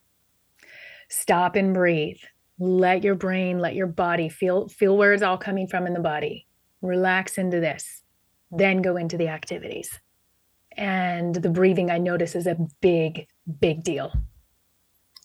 Stop 1.10 1.56
and 1.56 1.73
breathe. 1.73 2.17
Let 2.60 3.03
your 3.03 3.15
brain, 3.15 3.60
let 3.60 3.75
your 3.75 3.88
body 3.88 4.29
feel, 4.29 4.67
feel 4.67 4.97
where 4.97 5.13
it's 5.13 5.23
all 5.23 5.38
coming 5.38 5.67
from 5.67 5.86
in 5.88 5.93
the 5.93 5.99
body. 5.99 6.47
Relax 6.82 7.38
into 7.38 7.60
this. 7.60 8.03
Then 8.51 8.82
go 8.82 8.97
into 8.97 9.17
the 9.17 9.27
activities. 9.27 9.99
And 10.75 11.36
the 11.36 11.49
breathing, 11.49 11.91
I 11.91 11.97
notice, 11.97 12.36
is 12.36 12.47
a 12.47 12.58
big, 12.82 13.27
big 13.60 13.84
deal. 13.84 14.12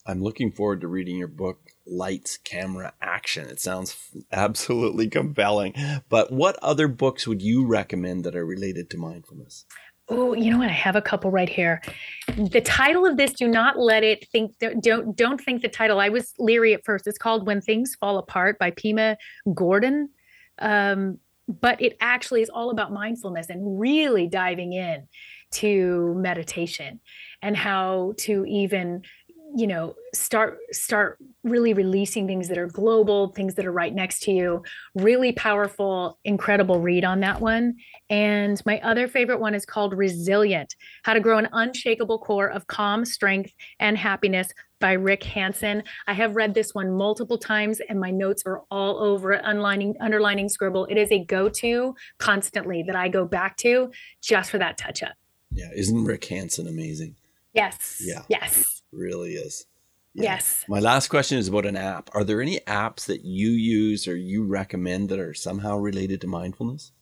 I'm 0.06 0.22
looking 0.22 0.52
forward 0.52 0.80
to 0.80 0.88
reading 0.88 1.16
your 1.16 1.28
book, 1.28 1.60
Lights, 1.86 2.38
Camera, 2.38 2.94
Action. 3.02 3.48
It 3.48 3.60
sounds 3.60 3.96
absolutely 4.32 5.08
compelling. 5.08 5.74
But 6.08 6.32
what 6.32 6.58
other 6.62 6.88
books 6.88 7.26
would 7.26 7.42
you 7.42 7.66
recommend 7.66 8.24
that 8.24 8.36
are 8.36 8.46
related 8.46 8.88
to 8.90 8.98
mindfulness? 8.98 9.64
Oh, 10.10 10.32
you 10.32 10.50
know 10.50 10.58
what? 10.58 10.70
I 10.70 10.72
have 10.72 10.96
a 10.96 11.02
couple 11.02 11.30
right 11.30 11.48
here. 11.48 11.82
The 12.36 12.62
title 12.62 13.04
of 13.04 13.18
this, 13.18 13.34
do 13.34 13.46
not 13.46 13.78
let 13.78 14.02
it 14.02 14.26
think 14.32 14.58
don't 14.58 15.14
don't 15.14 15.38
think 15.38 15.60
the 15.60 15.68
title. 15.68 16.00
I 16.00 16.08
was 16.08 16.32
leery 16.38 16.72
at 16.72 16.84
first. 16.84 17.06
It's 17.06 17.18
called 17.18 17.46
When 17.46 17.60
Things 17.60 17.94
Fall 18.00 18.16
Apart 18.16 18.58
by 18.58 18.70
Pema 18.70 19.16
Chödrön. 19.46 20.06
Um, 20.60 21.18
but 21.48 21.80
it 21.80 21.96
actually 22.00 22.42
is 22.42 22.50
all 22.50 22.70
about 22.70 22.92
mindfulness 22.92 23.48
and 23.48 23.78
really 23.80 24.28
diving 24.28 24.72
in 24.72 25.08
to 25.50 26.14
meditation 26.16 27.00
and 27.40 27.56
how 27.56 28.12
to 28.18 28.44
even 28.46 29.02
you 29.58 29.66
know 29.66 29.96
start 30.14 30.56
start 30.70 31.18
really 31.42 31.74
releasing 31.74 32.28
things 32.28 32.46
that 32.46 32.58
are 32.58 32.68
global 32.68 33.32
things 33.32 33.56
that 33.56 33.66
are 33.66 33.72
right 33.72 33.92
next 33.92 34.22
to 34.22 34.30
you. 34.30 34.62
Really 34.94 35.32
powerful 35.32 36.16
incredible 36.24 36.80
read 36.80 37.04
on 37.04 37.18
that 37.20 37.40
one. 37.40 37.74
And 38.08 38.62
my 38.64 38.80
other 38.82 39.08
favorite 39.08 39.40
one 39.40 39.56
is 39.56 39.66
called 39.66 39.94
resilient 39.94 40.76
how 41.02 41.12
to 41.12 41.18
grow 41.18 41.38
an 41.38 41.48
unshakable 41.52 42.20
core 42.20 42.46
of 42.46 42.68
calm 42.68 43.04
strength 43.04 43.52
and 43.80 43.98
happiness 43.98 44.52
by 44.80 44.92
rick 44.92 45.24
hanson 45.24 45.82
i 46.06 46.12
have 46.12 46.36
read 46.36 46.54
this 46.54 46.72
one 46.72 46.92
multiple 46.92 47.36
times 47.36 47.80
and 47.88 47.98
my 47.98 48.12
notes 48.12 48.44
are 48.46 48.62
all 48.70 48.96
over 49.00 49.32
it 49.32 49.44
underlining 49.44 49.96
underlining 50.00 50.48
scribble. 50.48 50.84
It 50.84 50.96
is 50.96 51.10
a 51.10 51.24
go-to 51.24 51.96
constantly 52.18 52.84
that 52.84 52.94
i 52.94 53.08
go 53.08 53.24
back 53.24 53.56
to 53.58 53.90
just 54.22 54.52
for 54.52 54.58
that 54.58 54.78
touch 54.78 55.02
up 55.02 55.14
yeah 55.50 55.70
isn't 55.74 56.04
rick 56.04 56.24
hanson 56.26 56.68
amazing 56.68 57.16
yes 57.58 58.02
yeah 58.04 58.22
yes 58.28 58.78
really 58.92 59.34
is. 59.34 59.66
Yeah. 60.14 60.24
Yes. 60.24 60.64
My 60.68 60.80
last 60.80 61.08
question 61.08 61.38
is 61.38 61.48
about 61.48 61.66
an 61.66 61.76
app. 61.76 62.10
Are 62.14 62.24
there 62.24 62.40
any 62.40 62.60
apps 62.60 63.06
that 63.06 63.24
you 63.24 63.50
use 63.50 64.08
or 64.08 64.16
you 64.16 64.44
recommend 64.44 65.10
that 65.10 65.20
are 65.20 65.34
somehow 65.34 65.76
related 65.76 66.20
to 66.22 66.26
mindfulness? 66.26 66.92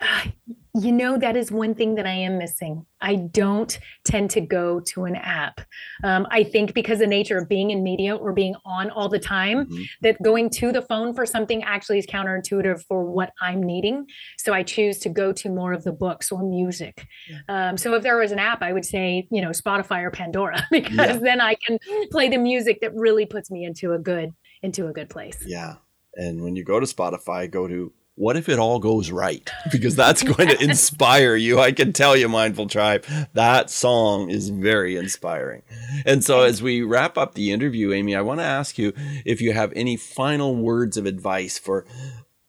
You 0.78 0.92
know, 0.92 1.18
that 1.18 1.36
is 1.36 1.50
one 1.50 1.74
thing 1.74 1.96
that 1.96 2.06
I 2.06 2.12
am 2.12 2.38
missing. 2.38 2.86
I 3.00 3.16
don't 3.16 3.76
tend 4.04 4.30
to 4.30 4.40
go 4.40 4.78
to 4.78 5.04
an 5.04 5.16
app. 5.16 5.60
Um, 6.04 6.28
I 6.30 6.44
think 6.44 6.74
because 6.74 7.00
the 7.00 7.08
nature 7.08 7.36
of 7.36 7.48
being 7.48 7.72
in 7.72 7.82
media 7.82 8.14
or 8.14 8.32
being 8.32 8.54
on 8.64 8.88
all 8.90 9.08
the 9.08 9.18
time, 9.18 9.66
mm-hmm. 9.66 9.82
that 10.02 10.22
going 10.22 10.48
to 10.50 10.70
the 10.70 10.82
phone 10.82 11.12
for 11.12 11.26
something 11.26 11.64
actually 11.64 11.98
is 11.98 12.06
counterintuitive 12.06 12.84
for 12.86 13.04
what 13.04 13.32
I'm 13.40 13.60
needing. 13.60 14.06
So 14.38 14.52
I 14.52 14.62
choose 14.62 15.00
to 15.00 15.08
go 15.08 15.32
to 15.32 15.48
more 15.48 15.72
of 15.72 15.82
the 15.82 15.92
books 15.92 16.30
or 16.30 16.48
music. 16.48 17.04
Yeah. 17.28 17.70
Um, 17.70 17.76
so 17.76 17.94
if 17.94 18.04
there 18.04 18.16
was 18.16 18.30
an 18.30 18.38
app, 18.38 18.62
I 18.62 18.72
would 18.72 18.84
say, 18.84 19.26
you 19.32 19.42
know, 19.42 19.50
Spotify 19.50 20.04
or 20.04 20.12
Pandora, 20.12 20.64
because 20.70 20.96
yeah. 20.96 21.16
then 21.16 21.40
I 21.40 21.56
can 21.66 21.80
play 22.12 22.28
the 22.28 22.38
music 22.38 22.80
that 22.82 22.94
really 22.94 23.26
puts 23.26 23.50
me 23.50 23.64
into 23.64 23.92
a 23.92 23.98
good 23.98 24.30
into 24.62 24.86
a 24.86 24.92
good 24.92 25.10
place. 25.10 25.42
Yeah. 25.44 25.74
And 26.14 26.44
when 26.44 26.54
you 26.54 26.64
go 26.64 26.78
to 26.78 26.86
Spotify, 26.86 27.50
go 27.50 27.66
to 27.66 27.92
what 28.20 28.36
if 28.36 28.50
it 28.50 28.58
all 28.58 28.78
goes 28.78 29.10
right? 29.10 29.50
Because 29.72 29.96
that's 29.96 30.22
going 30.22 30.48
to 30.48 30.62
inspire 30.68 31.36
you. 31.36 31.58
I 31.58 31.72
can 31.72 31.94
tell 31.94 32.16
you, 32.16 32.28
Mindful 32.28 32.66
Tribe, 32.66 33.06
that 33.32 33.70
song 33.70 34.28
is 34.28 34.50
very 34.50 34.96
inspiring. 34.96 35.62
And 36.04 36.22
so, 36.22 36.42
as 36.42 36.62
we 36.62 36.82
wrap 36.82 37.16
up 37.16 37.34
the 37.34 37.50
interview, 37.50 37.92
Amy, 37.92 38.14
I 38.14 38.20
want 38.20 38.40
to 38.40 38.44
ask 38.44 38.78
you 38.78 38.92
if 39.24 39.40
you 39.40 39.54
have 39.54 39.72
any 39.74 39.96
final 39.96 40.54
words 40.54 40.98
of 40.98 41.06
advice 41.06 41.58
for 41.58 41.86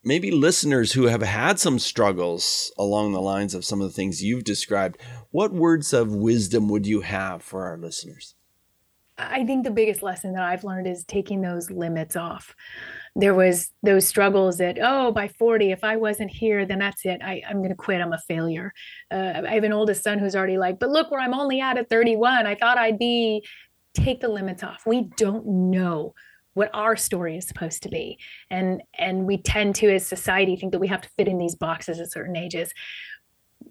maybe 0.04 0.30
listeners 0.30 0.92
who 0.92 1.06
have 1.06 1.22
had 1.22 1.58
some 1.58 1.80
struggles 1.80 2.74
along 2.78 3.14
the 3.14 3.22
lines 3.22 3.54
of 3.54 3.64
some 3.64 3.82
of 3.82 3.88
the 3.88 3.94
things 3.94 4.24
you've 4.24 4.44
described. 4.44 4.98
What 5.30 5.54
words 5.54 5.94
of 5.94 6.14
wisdom 6.14 6.68
would 6.68 6.86
you 6.86 7.02
have 7.02 7.44
for 7.44 7.66
our 7.66 7.78
listeners? 7.78 8.36
I 9.18 9.46
think 9.46 9.64
the 9.64 9.72
biggest 9.72 10.02
lesson 10.04 10.34
that 10.34 10.44
I've 10.44 10.64
learned 10.64 10.88
is 10.88 11.06
taking 11.06 11.42
those 11.42 11.70
limits 11.70 12.16
off 12.16 12.56
there 13.16 13.34
was 13.34 13.72
those 13.84 14.08
struggles 14.08 14.58
that 14.58 14.78
oh 14.82 15.12
by 15.12 15.28
40 15.28 15.72
if 15.72 15.84
i 15.84 15.98
wasn't 15.98 16.32
here 16.32 16.66
then 16.66 16.80
that's 16.80 17.06
it. 17.06 17.22
I, 17.22 17.42
i'm 17.50 17.58
going 17.58 17.70
to 17.70 17.76
quit. 17.76 18.00
I'm 18.00 18.14
a 18.14 18.20
failure. 18.20 18.72
Uh, 19.12 19.42
i 19.46 19.54
have 19.54 19.66
an 19.66 19.74
oldest 19.74 20.04
son 20.04 20.18
who's 20.18 20.36
already 20.36 20.58
like 20.58 20.80
but 20.80 20.90
look 20.90 21.12
where 21.12 21.20
i'm 21.20 21.34
only 21.34 21.60
at 21.60 21.78
at 21.78 21.90
31 21.90 22.48
i 22.48 22.56
thought 22.56 22.78
i'd 22.78 22.98
be 22.98 23.44
take 23.94 24.22
the 24.22 24.28
limits 24.28 24.64
off. 24.64 24.84
We 24.86 25.04
don't 25.18 25.46
know 25.46 26.14
what 26.54 26.70
our 26.74 26.98
story 26.98 27.38
is 27.38 27.48
supposed 27.48 27.84
to 27.84 27.90
be. 27.90 28.18
And 28.50 28.82
and 28.98 29.26
we 29.26 29.38
tend 29.38 29.76
to 29.76 29.94
as 29.94 30.06
society 30.06 30.56
think 30.56 30.72
that 30.74 30.80
we 30.80 30.88
have 30.88 31.02
to 31.02 31.10
fit 31.18 31.28
in 31.28 31.38
these 31.38 31.56
boxes 31.56 32.00
at 32.00 32.12
certain 32.12 32.36
ages. 32.36 32.74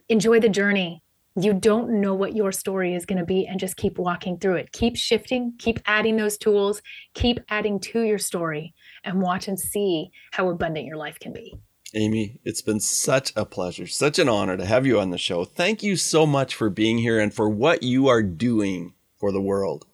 Enjoy 0.09 0.40
the 0.40 0.48
journey. 0.48 1.03
You 1.40 1.53
don't 1.53 2.00
know 2.00 2.14
what 2.14 2.35
your 2.35 2.53
story 2.53 2.94
is 2.94 3.07
going 3.07 3.18
to 3.18 3.24
be 3.24 3.46
and 3.46 3.61
just 3.61 3.76
keep 3.76 3.98
walking 3.98 4.38
through 4.38 4.57
it. 4.57 4.72
Keep 4.72 4.96
shifting. 4.96 5.55
Keep 5.59 5.81
adding 5.87 6.16
those 6.16 6.37
tools. 6.37 6.83
Keep 7.14 7.40
adding 7.48 7.79
to 7.81 8.00
your 8.00 8.18
story 8.18 8.74
and 9.04 9.20
watch 9.20 9.48
and 9.48 9.58
see 9.58 10.10
how 10.32 10.48
abundant 10.48 10.86
your 10.86 10.96
life 10.96 11.18
can 11.18 11.32
be. 11.32 11.58
Amy, 11.94 12.38
it's 12.44 12.62
been 12.62 12.80
such 12.80 13.32
a 13.34 13.44
pleasure, 13.44 13.86
such 13.86 14.18
an 14.18 14.28
honor 14.28 14.56
to 14.56 14.64
have 14.64 14.86
you 14.86 15.00
on 15.00 15.10
the 15.10 15.18
show. 15.18 15.44
Thank 15.44 15.82
you 15.82 15.96
so 15.96 16.24
much 16.24 16.54
for 16.54 16.70
being 16.70 16.98
here 16.98 17.18
and 17.18 17.34
for 17.34 17.48
what 17.48 17.82
you 17.82 18.06
are 18.08 18.22
doing 18.22 18.94
for 19.18 19.32
the 19.32 19.40
world. 19.40 19.86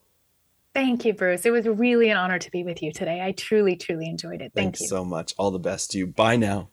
Thank 0.75 1.07
you, 1.07 1.15
Bruce. 1.15 1.47
It 1.47 1.53
was 1.53 1.67
really 1.67 2.11
an 2.11 2.19
honor 2.19 2.39
to 2.39 2.51
be 2.51 2.63
with 2.63 2.83
you 2.83 2.93
today. 2.93 3.23
I 3.23 3.33
truly, 3.33 3.77
truly 3.77 4.11
enjoyed 4.11 4.43
it. 4.43 4.53
Thank 4.55 4.77
Thanks 4.77 4.81
you 4.83 4.89
so 4.89 5.07
much. 5.07 5.33
All 5.39 5.51
the 5.51 5.59
best 5.59 5.93
to 5.93 5.99
you. 5.99 6.07
Bye 6.07 6.37
now. 6.37 6.69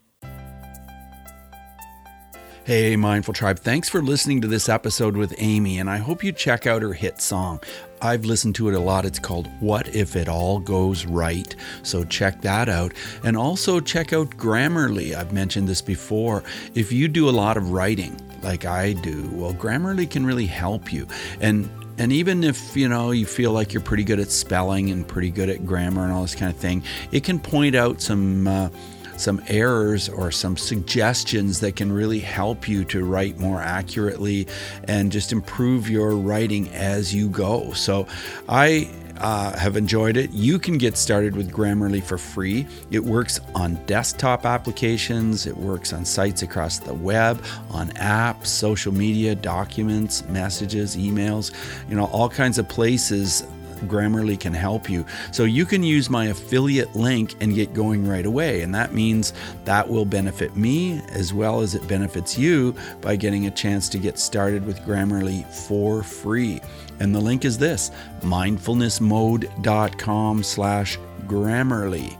Hey, 2.65 2.95
Mindful 2.95 3.34
Tribe, 3.34 3.60
thanks 3.60 3.89
for 3.89 4.02
listening 4.02 4.39
to 4.39 4.47
this 4.47 4.69
episode 4.69 5.17
with 5.17 5.36
Amy, 5.38 5.80
and 5.80 5.89
I 5.89 5.97
hope 5.97 6.23
you 6.23 6.32
check 6.32 6.65
out 6.65 6.82
her 6.82 6.93
hit 6.93 7.19
song. 7.19 7.60
I've 8.02 8.23
listened 8.23 8.56
to 8.56 8.69
it 8.69 8.73
a 8.73 8.80
lot. 8.80 9.04
It's 9.04 9.19
called 9.19 9.49
What 9.60 9.93
If 9.93 10.15
It 10.15 10.30
All 10.30 10.60
Goes 10.60 11.06
Right? 11.06 11.54
So 11.82 12.06
check 12.06 12.41
that 12.43 12.69
out. 12.69 12.93
And 13.26 13.36
also 13.36 13.82
check 13.82 14.13
out 14.13 14.30
Grammarly. 14.38 15.13
I've 15.13 15.34
mentioned 15.34 15.67
this 15.67 15.82
before. 15.82 16.41
If 16.73 16.93
you 16.93 17.10
do 17.10 17.28
a 17.28 17.32
lot 17.32 17.58
of 17.58 17.71
writing, 17.71 18.17
like 18.43 18.63
I 18.63 18.93
do, 18.93 19.30
well, 19.34 19.54
Grammarly 19.54 20.10
can 20.10 20.26
really 20.26 20.45
help 20.45 20.93
you. 20.93 21.06
And 21.41 21.69
and 21.97 22.12
even 22.12 22.43
if 22.43 22.76
you 22.78 22.88
know 22.88 23.12
you 23.12 23.26
feel 23.26 23.52
like 23.52 23.73
you're 23.73 23.84
pretty 23.84 24.04
good 24.06 24.19
at 24.19 24.32
spelling 24.32 24.89
and 24.89 25.08
pretty 25.08 25.30
good 25.30 25.49
at 25.49 25.65
grammar 25.65 26.04
and 26.04 26.13
all 26.13 26.21
this 26.21 26.34
kind 26.34 26.52
of 26.52 26.58
thing, 26.58 26.82
it 27.12 27.26
can 27.26 27.39
point 27.39 27.76
out 27.76 28.02
some 28.02 28.47
uh, 28.47 28.69
some 29.17 29.41
errors 29.47 30.10
or 30.10 30.32
some 30.32 30.58
suggestions 30.58 31.60
that 31.60 31.76
can 31.76 31.91
really 31.91 32.19
help 32.19 32.67
you 32.67 32.84
to 32.86 33.04
write 33.04 33.38
more 33.39 33.62
accurately 33.62 34.47
and 34.86 35.12
just 35.12 35.32
improve 35.32 35.89
your 35.89 36.12
writing 36.12 36.69
as 36.69 37.13
you 37.13 37.30
go. 37.30 37.71
So 37.73 38.08
I 38.47 38.89
uh, 39.17 39.58
have 39.58 39.78
enjoyed 39.78 40.17
it. 40.17 40.32
You 40.32 40.60
can 40.60 40.78
get 40.78 40.97
started 40.97 41.36
with 41.36 41.52
Grammarly 41.52 42.04
for 42.04 42.17
free. 42.17 42.67
It 42.91 43.04
works 43.04 43.39
on 43.56 43.76
desktop 43.86 44.45
applications, 44.45 45.45
it 45.47 45.56
works 45.56 45.93
on 45.93 46.06
sites 46.06 46.41
across 46.41 46.80
the 46.80 46.93
web, 46.93 47.43
on 47.69 47.89
apps, 47.91 48.47
social 48.47 48.93
media, 48.93 49.36
documents, 49.36 50.26
messages, 50.30 50.97
emails, 50.97 51.52
you 51.89 51.95
know, 51.95 52.06
all 52.06 52.30
kinds 52.30 52.58
of 52.58 52.67
places 52.67 53.43
Grammarly 53.84 54.39
can 54.39 54.54
help 54.54 54.89
you. 54.89 55.06
So 55.32 55.43
you 55.43 55.65
can 55.65 55.84
use 55.84 56.10
my 56.10 56.26
affiliate 56.26 56.96
link 56.96 57.36
and 57.41 57.56
get 57.56 57.74
going 57.74 58.08
right 58.08 58.26
away. 58.26 58.62
And 58.62 58.74
that 58.76 58.93
means 58.93 59.34
that 59.65 59.88
will 59.88 60.06
benefit 60.06 60.56
me 60.56 61.02
as 61.10 61.34
well 61.34 61.62
as 61.62 61.76
it 61.76 61.88
benefits 61.88 62.38
you 62.38 62.76
by 63.02 63.15
getting 63.15 63.48
a 63.48 63.52
chance 63.52 63.89
to 63.89 63.98
get 63.98 64.19
started 64.19 64.65
with 64.65 64.80
Grammarly 64.82 65.46
for 65.67 66.04
free. 66.04 66.62
And 67.00 67.13
the 67.13 67.22
link 67.22 67.46
is 67.46 67.58
this 67.58 67.91
mindfulnessmode.com 68.22 70.43
slash 70.43 71.00
Grammarly. 71.26 72.17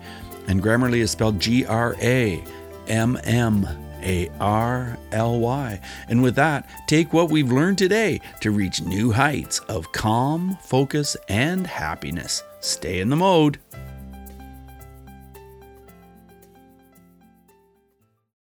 And 0.48 0.62
Grammarly 0.62 1.00
is 1.00 1.12
spelled 1.12 1.40
G 1.40 1.66
R 1.66 1.96
A 2.02 2.44
M 2.88 3.18
M 3.24 3.83
a 4.04 4.30
R 4.40 4.98
L 5.12 5.40
Y. 5.40 5.80
And 6.10 6.22
with 6.22 6.36
that, 6.36 6.68
take 6.88 7.14
what 7.14 7.32
we've 7.32 7.52
learned 7.52 7.78
today 7.78 8.22
to 8.42 8.52
reach 8.52 8.82
new 8.82 9.12
heights 9.12 9.60
of 9.60 9.92
calm, 9.92 10.58
focus, 10.62 11.18
and 11.30 11.66
happiness. 11.66 12.44
Stay 12.60 13.00
in 13.00 13.10
the 13.10 13.16
mode. 13.16 13.60